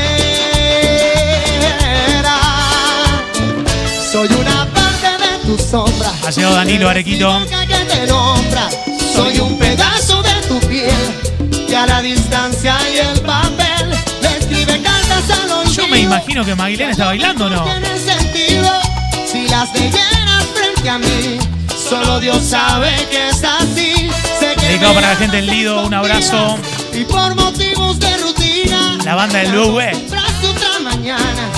[4.10, 6.10] Soy una parte de tu sombra.
[6.26, 7.40] Ha llegado Danilo Arequito.
[7.68, 8.68] que te nombra.
[9.14, 10.92] Soy un pedazo de tu piel
[11.68, 13.90] que a la distancia y el papel
[14.22, 15.72] le escribe cartas al olvido.
[15.74, 17.64] Yo me imagino que Maguilén está bailando, ¿o ¿no?
[17.64, 18.70] tiene sentido
[19.30, 21.38] si las leyeras frente a mí.
[21.88, 24.10] Solo Dios sabe que es así.
[24.40, 26.58] Sé que Dedicado para la gente del Lido, un abrazo.
[26.94, 28.98] y por motivos de rutina.
[29.04, 29.92] La banda del Blue, eh.
[30.42, 31.48] Otra mañana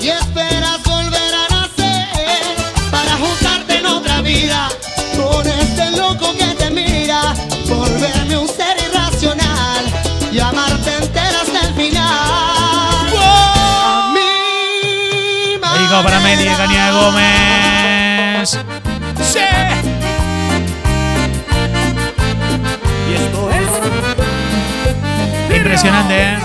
[0.00, 2.42] y esperas volver a nacer
[2.90, 4.68] para juntarte en otra vida
[16.02, 18.58] para Meli Caña de Gómez.
[19.22, 19.38] ¡Sí!
[23.08, 23.68] Y esto es.
[25.56, 26.38] Impresionante, ¿eh?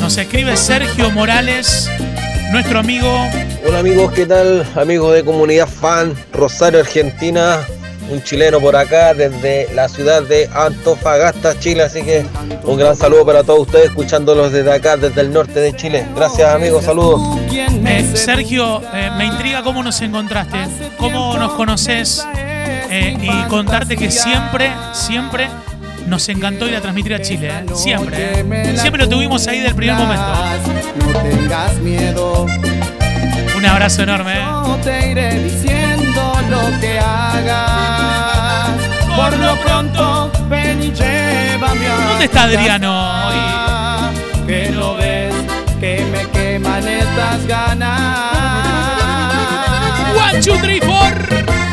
[0.00, 1.90] Nos escribe Sergio Morales,
[2.50, 3.28] nuestro amigo
[3.66, 4.62] Hola amigos, ¿qué tal?
[4.76, 7.60] Amigos de Comunidad Fan, Rosario, Argentina,
[8.14, 12.24] un chileno por acá desde la ciudad de Antofagasta, Chile, así que
[12.64, 16.06] un gran saludo para todos ustedes escuchándolos desde acá, desde el norte de Chile.
[16.14, 17.20] Gracias amigos, saludos.
[17.50, 20.58] Eh, Sergio, eh, me intriga cómo nos encontraste,
[20.96, 25.48] cómo nos conoces eh, y contarte que siempre, siempre
[26.06, 27.48] nos encantó ir a transmitir a Chile.
[27.50, 27.64] eh.
[27.74, 28.40] Siempre.
[28.40, 28.76] eh.
[28.76, 30.24] Siempre lo tuvimos ahí del primer momento.
[30.98, 32.46] No tengas miedo,
[33.56, 34.34] Un abrazo enorme.
[34.34, 34.44] eh.
[34.44, 38.03] no te iré diciendo lo que hagas.
[39.16, 43.30] Por lo pronto, ven y llévame a ¿Dónde está Adriano
[44.46, 45.34] Que no ves
[45.80, 47.92] que me queman estas ganas.
[50.16, 51.63] One, two, three, four.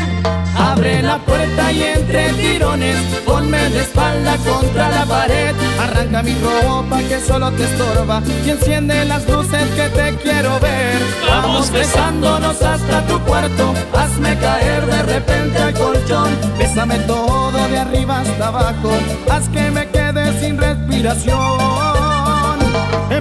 [0.72, 5.54] Abre la puerta y entre tirones ponme de espalda contra la pared.
[5.78, 10.96] Arranca mi ropa que solo te estorba y enciende las luces que te quiero ver.
[11.28, 16.30] Vamos besándonos hasta tu cuarto, hazme caer de repente al colchón.
[16.56, 18.92] Bésame todo de arriba hasta abajo,
[19.30, 21.81] haz que me quede sin respiración.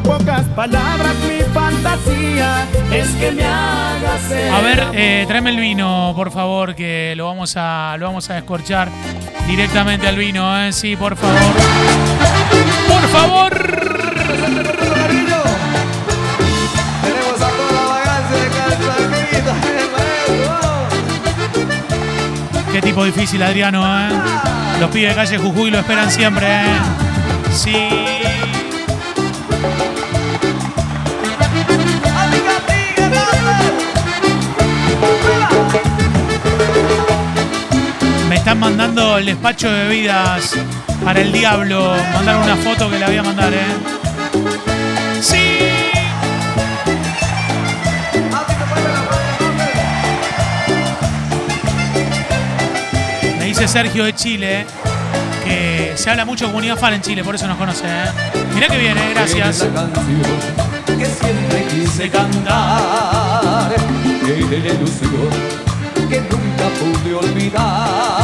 [0.03, 6.13] Pocas palabras mi fantasía es que me hagas ser A ver, eh, tráeme el vino,
[6.15, 8.89] por favor, que lo vamos a, lo vamos a descorchar
[9.47, 10.71] directamente al vino, ¿eh?
[10.71, 11.39] Sí, por favor.
[12.87, 13.51] Por favor.
[22.71, 24.09] Qué tipo difícil, Adriano, ¿eh?
[24.79, 26.65] Los pibes de calle Jujuy lo esperan siempre, ¿eh?
[27.53, 28.20] Sí.
[38.62, 40.56] Mandando el despacho de bebidas
[41.04, 41.95] para el diablo.
[42.13, 43.65] Mandaron una foto que le voy a mandar, ¿eh?
[45.19, 45.58] Sí.
[53.39, 54.65] Me dice Sergio de Chile
[55.43, 57.88] que se habla mucho de comunidad fan en Chile, por eso nos conoce.
[57.88, 58.12] ¿eh?
[58.54, 59.65] Mirá que viene, gracias.
[60.86, 63.71] que siempre quise cantar
[64.24, 65.62] y de la ilusión
[66.12, 68.20] que nunca pude olvidar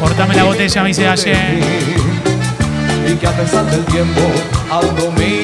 [0.00, 1.60] Cortame la botella, me dice ayer.
[3.06, 4.20] y que a pesar del tiempo
[4.70, 5.37] algo mira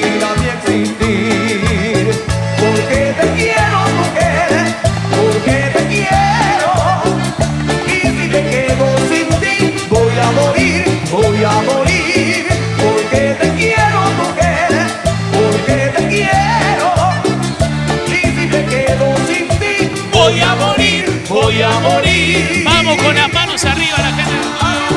[22.95, 24.31] Vamos con las manos arriba, la gente.
[24.61, 24.93] Vamos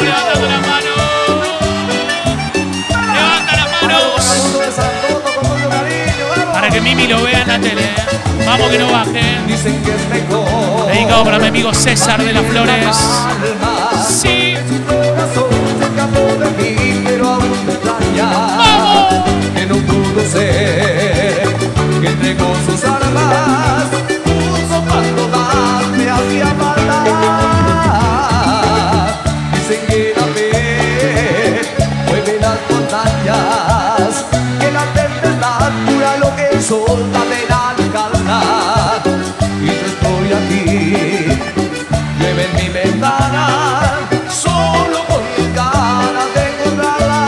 [0.00, 0.96] levantando las manos.
[3.12, 4.02] Levanta las manos.
[6.54, 7.82] Para que Mimi lo vea en la tele.
[7.82, 7.94] ¿eh?
[8.46, 9.20] Vamos que no baje.
[9.46, 12.96] Dicen que es mejor Dedicado para mi amigo César de las Flores.
[14.08, 14.56] Sí.
[19.54, 21.48] que no pudo ser
[22.00, 23.90] que entregó sus armas
[24.24, 26.54] puso cuando más me hacía
[27.12, 29.06] maldad
[29.54, 31.60] dicen que la fe
[32.06, 34.24] mueve las montañas
[34.60, 38.40] que la tempestad cura lo que el sol también alcanza
[39.60, 40.64] y yo estoy aquí
[42.18, 43.44] llueve en mi ventana
[44.28, 45.22] solo con
[45.54, 47.20] ganas de encontrarla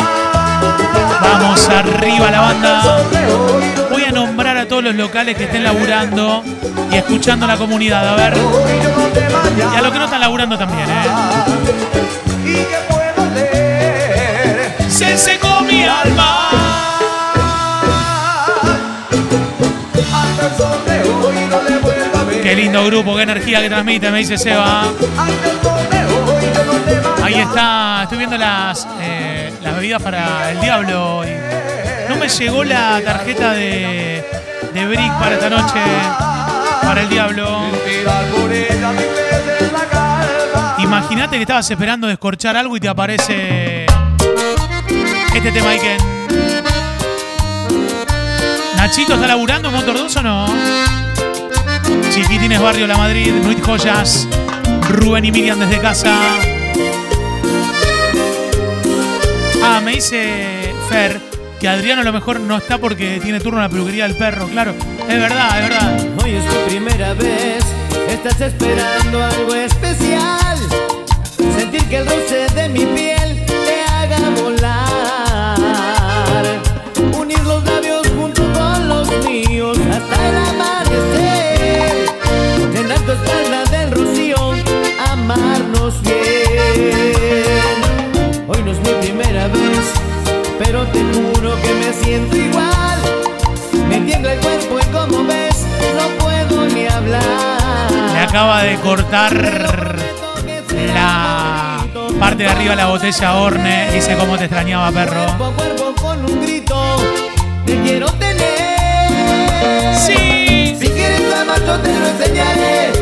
[1.22, 3.61] Vamos arriba la banda.
[5.02, 6.44] Locales que estén laburando
[6.92, 8.08] y escuchando la comunidad.
[8.08, 8.34] A ver.
[8.36, 11.02] Y a los que no están laburando también, ¿eh?
[14.88, 16.50] Se secó mi alma.
[21.24, 24.84] hoy a Qué lindo grupo, qué energía que transmite, me dice Seba.
[27.24, 31.24] Ahí está, estoy viendo las, eh, las bebidas para el diablo.
[31.24, 31.30] y
[32.08, 34.41] no me llegó la tarjeta de,
[34.72, 35.80] de Brick para esta noche,
[36.82, 37.62] para el diablo.
[40.78, 43.86] Imagínate que estabas esperando descorchar algo y te aparece
[45.34, 45.98] este tema Iken.
[48.76, 50.46] Nachito está laburando en Motor 2 o no?
[52.10, 54.28] Chiquitines Barrio La Madrid, Nuit Joyas,
[54.88, 56.14] Rubén y Miriam desde casa.
[59.62, 61.31] Ah, me dice Fer
[61.62, 64.48] que Adriano a lo mejor no está porque tiene turno en la peluquería del perro.
[64.48, 64.74] Claro,
[65.08, 66.08] es verdad, es verdad.
[66.20, 67.64] Hoy es tu primera vez,
[68.08, 70.58] estás esperando algo especial.
[71.56, 73.21] Sentir que el roce de mi piel
[98.32, 99.34] acaba de cortar
[100.94, 101.86] la
[102.18, 103.90] parte de arriba de la botella Orne.
[103.92, 105.26] Dice cómo te extrañaba, perro.
[105.54, 106.96] cuerpo con un grito
[107.66, 109.94] te quiero tener.
[109.98, 110.74] Sí.
[110.80, 112.92] Si quieres amar yo te lo enseñaré.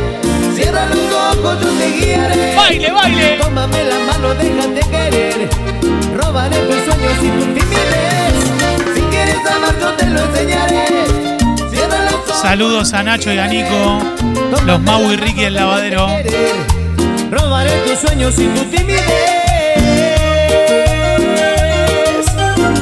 [0.56, 2.56] Cierra los ojos, yo te guiaré.
[2.56, 3.38] Baile, baile.
[3.40, 5.48] Tómame la mano, déjate querer.
[6.12, 8.34] Robaré tus sueños y tu timidez.
[8.96, 11.19] Si quieres amar yo te lo enseñaré.
[12.42, 13.98] Saludos a Nacho y a Nico,
[14.64, 16.08] los Mau y Ricky el lavadero.
[17.30, 19.04] Robaré tus sueños y tu timidez.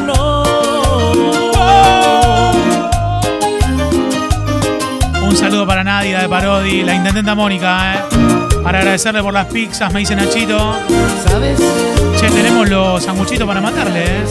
[0.07, 0.45] No.
[5.23, 7.99] Un saludo para Nadia de Parodi, la intendenta Mónica, eh.
[8.63, 10.79] Para agradecerle por las pizzas, me dice Nachito.
[11.27, 11.59] ¿Sabes?
[12.21, 14.25] Che, tenemos los sanguchitos para matarle,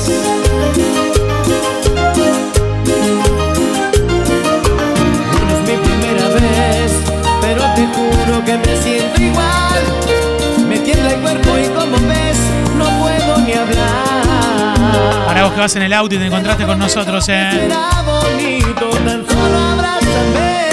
[7.77, 9.83] te juro que me siento igual.
[10.67, 12.37] Me tiembla el cuerpo y como ves,
[12.75, 15.25] no puedo ni hablar.
[15.27, 17.49] Para vos que vas en el auto y te encontraste con nosotros, eh.
[17.51, 20.67] Será bonito, tan solo abrázame.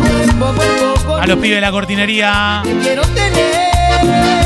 [0.00, 3.60] Cuerpo a cuerpo A los pibes de la cortinería, te quiero tener.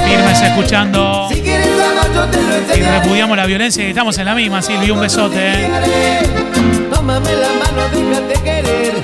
[0.09, 1.29] firmes escuchando.
[1.31, 2.99] Si quieres amar, yo te lo Y enseñaré.
[3.01, 4.91] repudiamos la violencia y estamos en la misma, Silvi.
[4.91, 5.69] Un besote, eh.
[6.93, 8.95] Tómame la mano, déjate querer.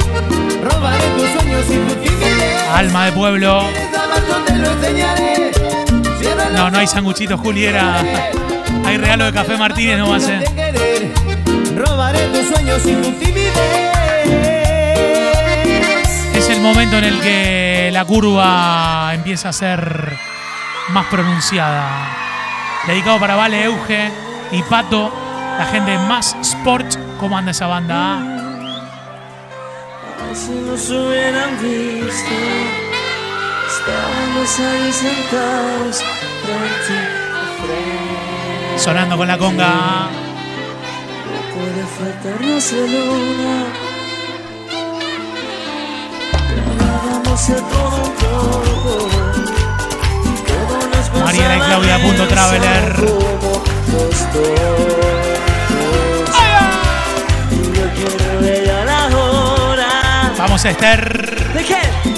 [0.63, 2.69] Robaré tus sueños y tu timidez.
[2.75, 3.63] Alma de pueblo.
[6.55, 7.97] No, no hay sanguchitos, Juliera.
[8.85, 10.43] Hay regalo de café Martínez, no va a ser.
[11.77, 13.55] Robaré tus sueños y tu timidez.
[16.35, 20.17] Es el momento en el que la curva empieza a ser
[20.89, 22.09] más pronunciada.
[22.87, 24.11] Dedicado para Vale, Euge
[24.53, 25.13] y Pato,
[25.59, 26.97] la gente más sport.
[27.19, 28.30] ¿Cómo anda esa banda?
[30.51, 32.35] Si nos hubieran visto,
[33.69, 36.03] estábamos ahí sentados
[36.43, 36.97] frente
[37.31, 38.79] a frente.
[38.79, 40.09] Sonando con la conga.
[41.27, 43.55] No puede faltarnos la luna.
[46.77, 49.09] Grabábamos a todo un poco.
[51.25, 53.50] Mariela y Claudia, punto traveler.
[60.63, 60.77] Vamos.
[61.55, 62.10] ¿De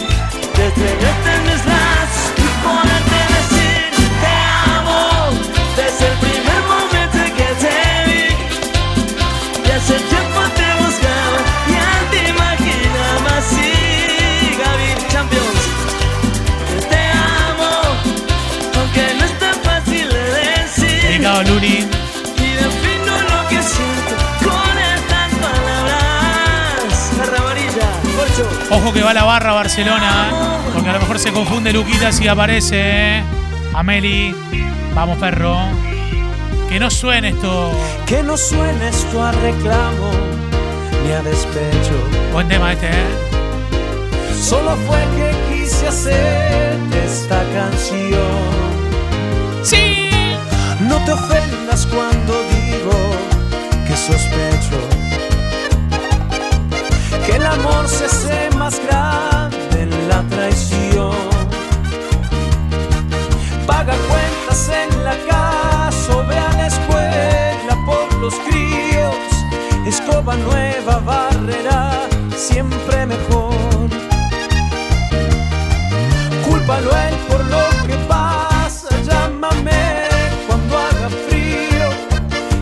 [28.83, 30.71] Ojo que va la barra Barcelona, ¿eh?
[30.75, 33.23] porque a lo mejor se confunde Luquitas y aparece ¿eh?
[33.75, 34.35] Ameli.
[34.93, 35.57] Vamos, perro.
[36.69, 37.71] Que no suene esto.
[38.07, 40.11] Que no suene esto a reclamo
[41.05, 41.95] ni a despecho.
[42.33, 43.07] Buen tema este, ¿eh?
[44.43, 48.11] Solo fue que quise hacer esta canción.
[49.63, 50.11] Sí.
[50.81, 52.91] No te ofendas cuando digo
[53.87, 55.03] que sospecho
[57.27, 61.17] que el amor se hace más grande la traición.
[63.67, 69.17] Paga cuentas en la casa, o ve a la escuela por los críos.
[69.85, 72.07] Escoba nueva, barrera,
[72.37, 73.89] siempre mejor.
[76.47, 79.83] Cúlpalo él por lo que pasa, llámame
[80.47, 81.89] cuando haga frío.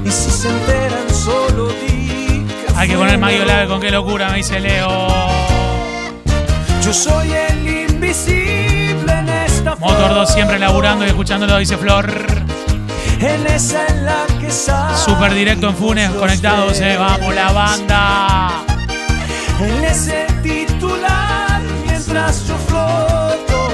[0.09, 4.39] Y si se enteran, solo di Hay que poner Mario Lave con qué locura, me
[4.39, 5.60] dice Leo.
[6.91, 12.11] Yo soy el invisible en esta Motor 2 siempre laburando y escuchándolo, dice Flor.
[13.20, 16.97] En esa en la que Super directo en Funes, conectados, eh.
[16.99, 18.64] Vamos, la banda.
[19.61, 23.68] En ese titular mientras yo floto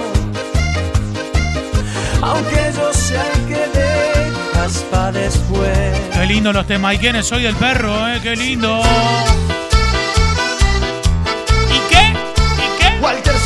[2.21, 6.97] Aunque yo sea el que dejas pa' después Qué lindo los temas.
[6.97, 7.25] ¿Y quiénes?
[7.25, 8.21] Soy del perro, eh.
[8.23, 8.83] Qué lindo.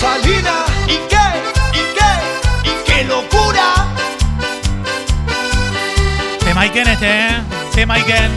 [0.00, 1.26] Salina, ¿y qué?
[1.74, 2.70] ¿Y qué?
[2.70, 3.86] ¿Y qué locura?
[6.42, 7.42] Tema Iken este, eh.
[7.74, 8.30] Tema Iken.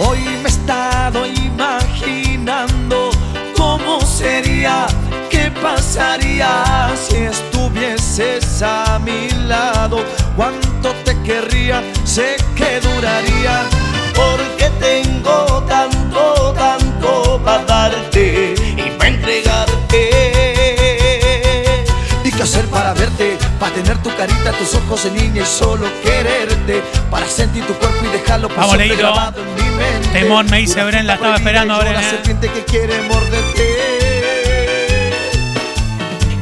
[0.00, 3.10] Hoy me he estado imaginando
[3.56, 4.88] cómo sería,
[5.30, 10.04] qué pasaría si estuvieses a mi lado.
[10.34, 13.62] Cuánto te querría, sé que duraría,
[14.16, 16.79] porque tengo tanto, tanto
[24.16, 28.58] carita, tus ojos de niña y solo quererte para sentir tu cuerpo y dejarlo por
[28.58, 30.08] Vamos, siempre grabado en mi mente.
[30.12, 32.10] Temón, me dice Bren, la estaba esperando, Bren, La eh.
[32.10, 33.90] serpiente que quiere morderte.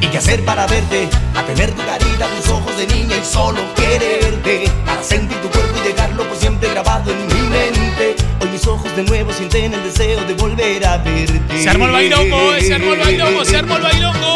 [0.01, 1.07] ¿Y qué hacer para verte?
[1.35, 5.77] A tener tu carita, tus ojos de niña y solo quererte Para sentir tu cuerpo
[5.83, 9.83] y dejarlo por siempre grabado en mi mente Hoy mis ojos de nuevo sienten el
[9.83, 13.57] deseo de volver a verte Se armó el bailongo, eh, se armó el bailongo, se
[13.57, 14.33] armó el bailongo.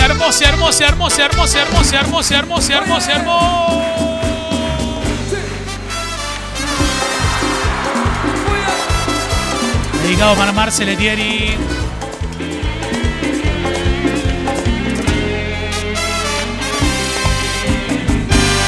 [0.00, 3.12] Se armó, se armó, se armó, se armó, se armó, se armó, se armó, se
[10.36, 11.56] para Marce Letieri.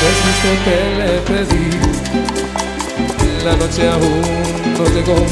[0.00, 1.70] Es lo que le pedí.
[3.44, 4.22] La noche aún
[4.78, 5.26] no llegó.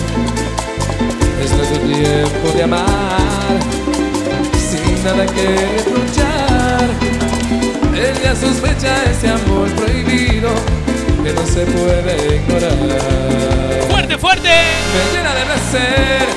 [1.43, 3.80] Es nuestro tiempo de amar.
[5.05, 5.47] Nada que
[5.79, 6.89] reprochar.
[7.95, 10.51] Ella sospecha ese amor prohibido
[11.25, 13.89] que no se puede ignorar.
[13.91, 14.49] ¡Fuerte, fuerte!
[14.49, 16.29] Me llena de placer.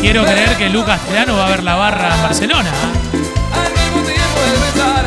[0.00, 2.70] Quiero creer que Lucas Teano va a ver la barra en Barcelona.
[2.70, 5.04] Al mismo tiempo el besar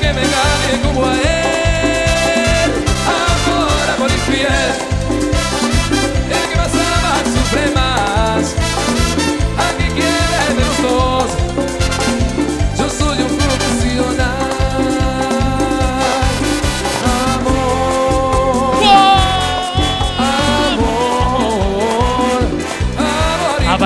[0.00, 1.45] que me gane como a él.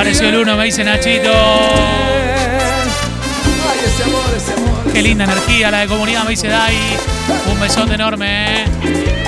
[0.01, 1.31] Apareció el uno, me dice Nachito.
[1.31, 1.41] Ay,
[3.85, 4.93] ese amor, ese amor.
[4.95, 6.75] Qué linda energía la de comunidad, me dice Dai.
[7.53, 8.63] Un besote enorme.
[8.63, 8.65] ¿eh?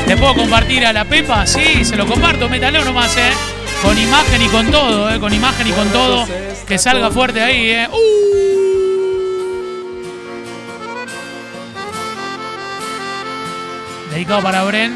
[0.08, 1.46] ¿Le puedo compartir a la Pepa?
[1.46, 2.48] Sí, se lo comparto.
[2.48, 3.32] Métalo nomás, ¿eh?
[3.82, 5.20] Con imagen y con todo, ¿eh?
[5.20, 6.26] Con imagen y con todo.
[6.66, 7.88] Que salga fuerte ahí, ¿eh?
[7.92, 8.22] ¡Uh!
[14.10, 14.94] Dedicado para Bren.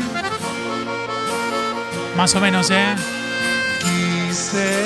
[2.16, 2.94] Más o menos, ¿eh?
[3.82, 4.85] Quise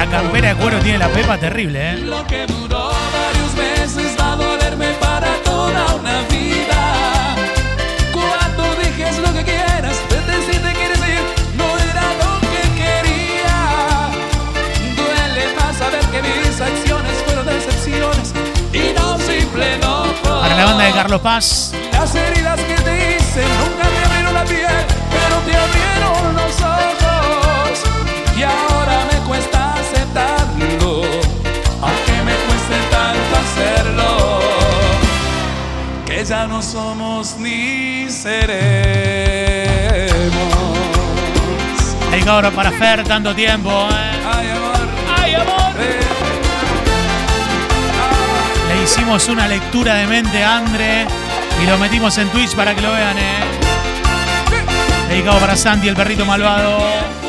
[0.00, 1.98] La campera de cuero tiene la Pepa terrible, ¿eh?
[1.98, 7.36] Lo que duró varios meses va a dolerme para toda una vida.
[8.10, 11.20] Cuando dejes lo que quieras, vete si te quieres ir,
[11.54, 14.08] no era lo que quería.
[14.96, 18.32] Duele más saber que mis acciones fueron decepciones
[18.72, 20.40] y no simple enojo.
[20.40, 21.74] Para la banda de Carlos Paz.
[21.92, 27.84] Las heridas que te hice nunca te abrieron la piel, pero te abrieron los ojos.
[28.34, 28.69] Y ahora
[36.30, 38.44] ya no somos ni seremos.
[42.08, 44.12] Dedicado ahora para Fer, tanto tiempo, ¿eh?
[44.32, 44.76] Ay, amor.
[45.20, 45.74] Ay, amor.
[48.68, 51.08] Le hicimos una lectura de mente a Andre
[51.60, 53.42] y lo metimos en Twitch para que lo vean, ¿eh?
[55.08, 57.19] Dedicado para Santi, el perrito malvado.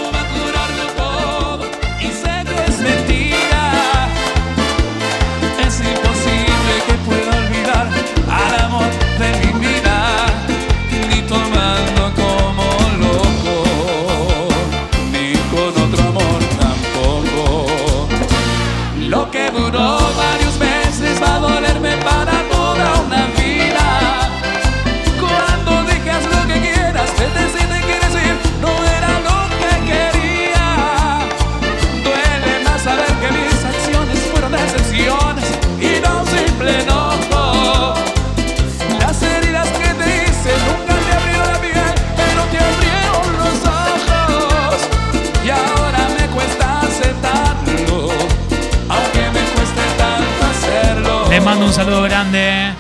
[51.51, 52.71] Mando un saludo grande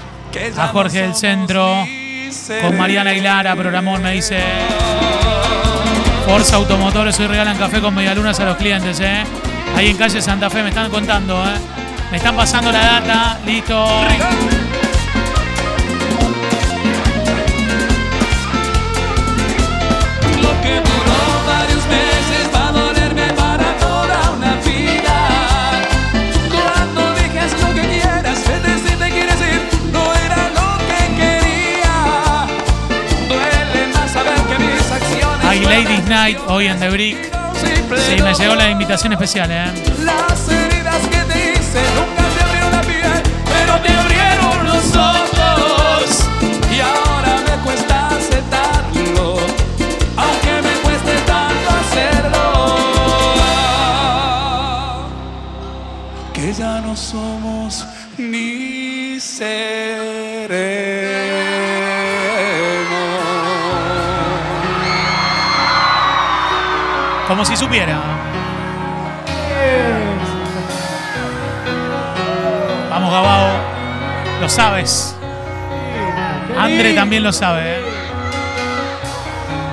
[0.57, 1.85] a Jorge del Centro.
[2.61, 4.41] Con Mariana Aguilar, a Programón me dice.
[6.25, 9.23] Forza Automotores hoy regalan café con medialunas a los clientes, ¿eh?
[9.75, 11.57] Ahí en calle Santa Fe me están contando, ¿eh?
[12.11, 13.85] Me están pasando la data, listo.
[36.11, 37.31] Night hoy en The Brick.
[37.95, 39.71] Sí, me llegó la invitación especial, ¿eh?
[40.03, 46.27] Las heridas que te hice nunca te abrieron la piel, pero te abrieron los ojos.
[46.69, 49.37] Y ahora me cuesta aceptarlo,
[50.17, 52.45] aunque me cueste tanto hacerlo.
[56.33, 57.87] Que ya no somos
[58.17, 61.00] ni seremos.
[67.41, 67.97] Como si supiera.
[72.87, 73.47] Vamos, Gabao.
[74.41, 75.15] Lo sabes.
[76.55, 77.83] André también lo sabe, ¿eh?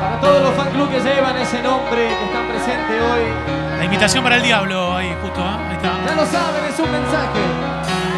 [0.00, 4.24] Para todos los fan club que llevan ese nombre, que están presentes hoy, La invitación
[4.24, 5.44] para el diablo, ahí, justo, ¿eh?
[5.44, 5.92] Ahí está.
[6.06, 7.40] ya lo saben, es un mensaje.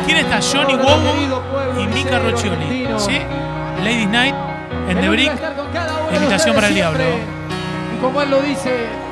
[0.06, 0.38] ¿Quién está?
[0.40, 2.84] Johnny pueblo y Mika Roccioli.
[3.82, 4.34] Ladies Night
[4.90, 5.32] en The Brick.
[5.32, 7.02] de Invitación para el diablo.
[7.02, 9.09] Y como él lo dice,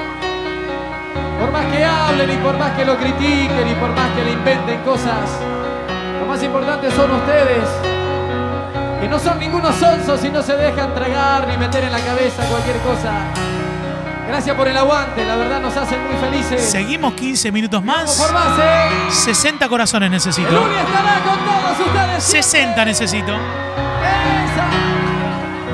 [1.59, 4.81] más que hablen y por más que lo critiquen y por más que le inventen
[4.83, 5.29] cosas,
[6.21, 7.69] lo más importante son ustedes.
[9.01, 12.45] Que no son ningunos sonsos y no se dejan tragar ni meter en la cabeza
[12.45, 13.13] cualquier cosa.
[14.29, 16.63] Gracias por el aguante, la verdad nos hacen muy felices.
[16.71, 18.17] Seguimos 15 minutos más.
[18.17, 18.91] Por más, ¿eh?
[19.11, 20.49] 60 corazones necesito.
[20.49, 22.25] El estará con todos ustedes.
[22.25, 23.33] 60 necesito.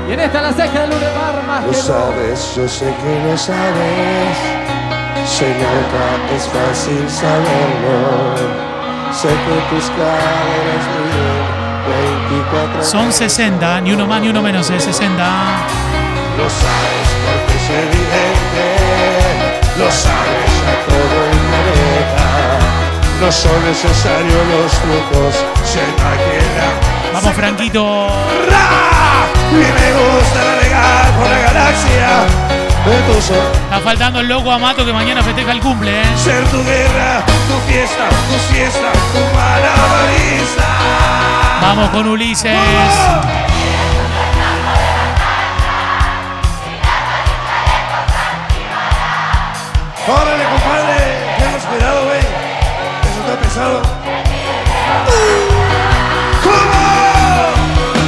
[0.09, 3.37] Y en esta la ceja del lunes bar más Lo sabes, yo sé que lo
[3.37, 4.64] sabes.
[5.27, 8.37] Se nota, es fácil saberlo.
[9.13, 11.55] Sé que tus caderas miden
[12.29, 15.25] 24 Son 60, ni uno más ni uno menos, es 60.
[16.37, 18.67] Lo sabes porque es evidente.
[19.79, 22.27] Lo sabes a todo el planeta.
[23.21, 25.35] No son necesarios los trucos.
[25.65, 26.67] Se imagina.
[27.15, 28.09] Vamos, Franquito.
[29.51, 32.64] Y me gusta navegar por la galaxia.
[32.85, 33.37] De tu sol.
[33.65, 36.05] Está faltando el loco Amato que mañana festeja el cumple, ¿eh?
[36.17, 40.65] Ser tu guerra, tu fiesta, tu siesta, tu malabarista.
[41.63, 42.59] Vamos con Ulises.
[50.07, 50.99] Órale, compadre.
[51.39, 52.21] Tenemos cuidado, güey.
[52.21, 53.81] Eso está pesado.
[56.45, 56.85] ¿Cómo?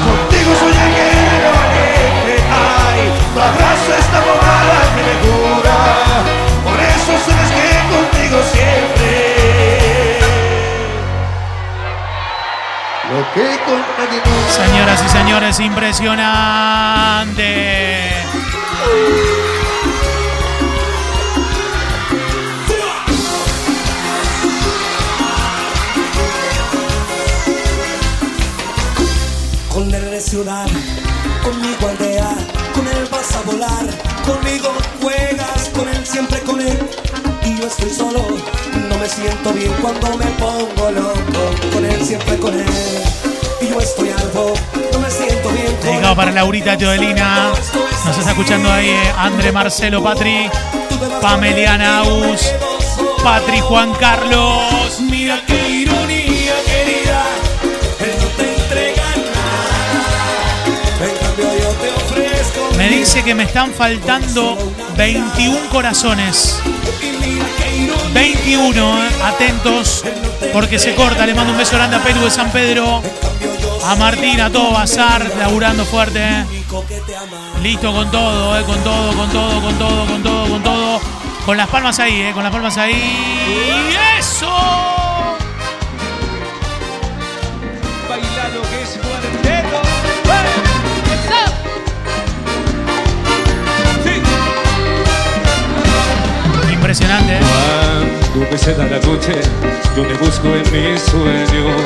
[0.05, 2.35] Contigo soy el guerrero valiente.
[2.53, 3.01] Ay,
[3.33, 4.07] tu abrazo es
[14.51, 18.11] Señoras y señores, impresionante.
[29.73, 30.67] Con él de ciudad,
[31.43, 32.29] conmigo aldea,
[32.75, 33.87] con él vas a volar,
[34.27, 36.79] conmigo juegas, con él siempre con él.
[37.57, 38.27] Yo estoy solo,
[38.89, 42.67] no me siento bien cuando me pongo loco, con él siempre con él.
[43.63, 44.53] Y yo estoy algo,
[44.93, 45.75] no me siento bien.
[45.83, 47.53] Dedicado para Laurita Teodelina.
[48.05, 50.51] Nos está escuchando ahí eh, André Marcelo Patri.
[51.23, 52.53] Pameliana Aus.
[53.23, 55.01] Patri Juan Carlos.
[55.01, 57.25] Mira qué ironía, querida,
[58.01, 59.05] él no te entrega
[59.35, 61.09] nada.
[61.11, 62.77] En cambio yo te ofrezco.
[62.77, 64.59] Me dice que me están faltando
[64.97, 66.61] 21 corazones.
[68.17, 70.03] 21, eh, atentos,
[70.55, 71.27] porque se corta.
[71.27, 73.03] Le mando un beso grande a Perú de San Pedro.
[73.85, 76.19] A Martín, a todo Bazar, laburando fuerte.
[76.21, 76.45] eh.
[77.63, 81.01] Listo con todo, eh, con todo, con todo, con todo, con todo, con todo.
[81.45, 83.95] Con las palmas ahí, con las palmas ahí.
[84.19, 85.36] ¡Eso!
[96.97, 97.41] Impresionante, eh.
[98.33, 99.35] Cuando me la noche,
[99.95, 101.83] yo te busco en mis sueños.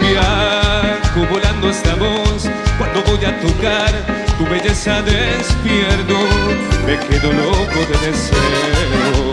[0.00, 2.48] Viajo volando hasta vos,
[2.78, 3.90] cuando voy a tocar
[4.38, 6.14] tu belleza despierto,
[6.86, 9.32] me quedo loco de deseo.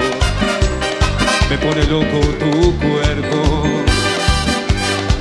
[1.51, 3.63] Me pone loco tu cuerpo.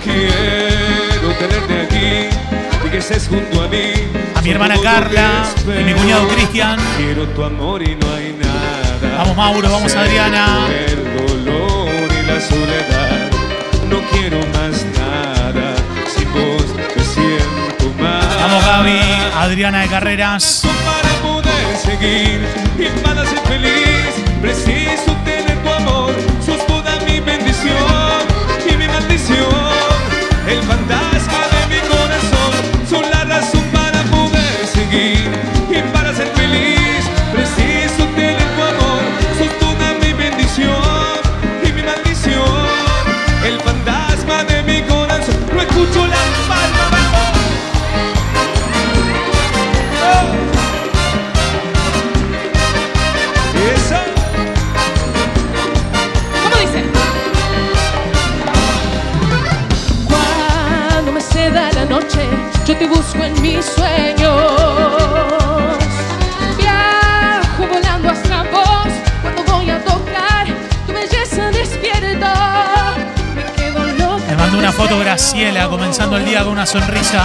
[0.02, 2.61] Quiero tenerte aquí
[2.92, 3.94] que estés junto a mí.
[4.34, 6.78] A mi hermana Carla y mi cuñado Cristian.
[6.98, 9.16] Quiero tu amor y no hay nada.
[9.16, 10.68] Vamos, Mauro, vamos, Adriana.
[10.68, 13.30] El dolor y la soledad.
[13.88, 15.74] No quiero más nada.
[16.14, 18.28] Sin vos me siento mal.
[18.42, 19.00] Vamos, Gaby.
[19.38, 20.62] Adriana de Carreras.
[20.84, 22.42] Para poder seguir
[22.78, 24.12] y para ser feliz,
[24.42, 26.12] preciso tener tu amor.
[26.44, 28.20] Sos toda mi bendición
[28.70, 29.72] y mi maldición.
[30.46, 31.41] El fantasma
[45.82, 46.81] Cuchula en palma.
[74.82, 77.22] Foto Graciela comenzando el día con una sonrisa.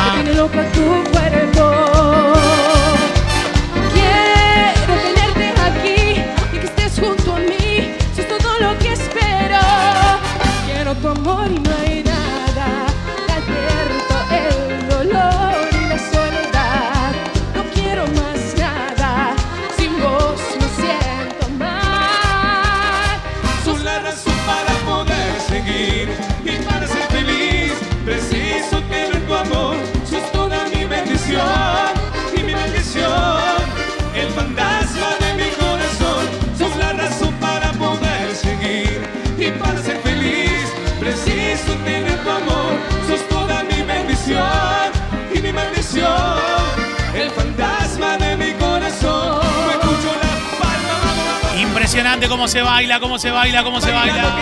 [52.17, 54.37] impresionante cómo se baila, cómo se baila, cómo se baila.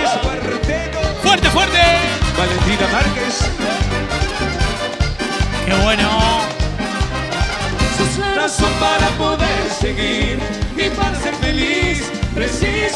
[1.22, 1.80] Fuerte, fuerte.
[2.38, 3.52] Valentina Márquez.
[5.66, 6.42] Qué bueno.
[7.98, 10.40] Sus para poder seguir
[10.78, 12.12] y para ser feliz.
[12.34, 12.95] Preciso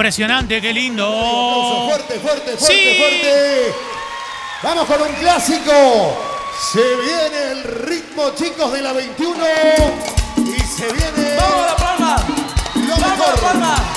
[0.00, 1.04] Impresionante, qué lindo.
[1.90, 3.74] Fuerte, fuerte, fuerte, fuerte.
[4.62, 6.16] Vamos con un clásico.
[6.72, 9.36] Se viene el ritmo, chicos, de la 21.
[10.38, 11.36] Y se viene.
[11.36, 12.16] ¡Vamos a la palma!
[12.76, 13.89] ¡Vamos a la palma!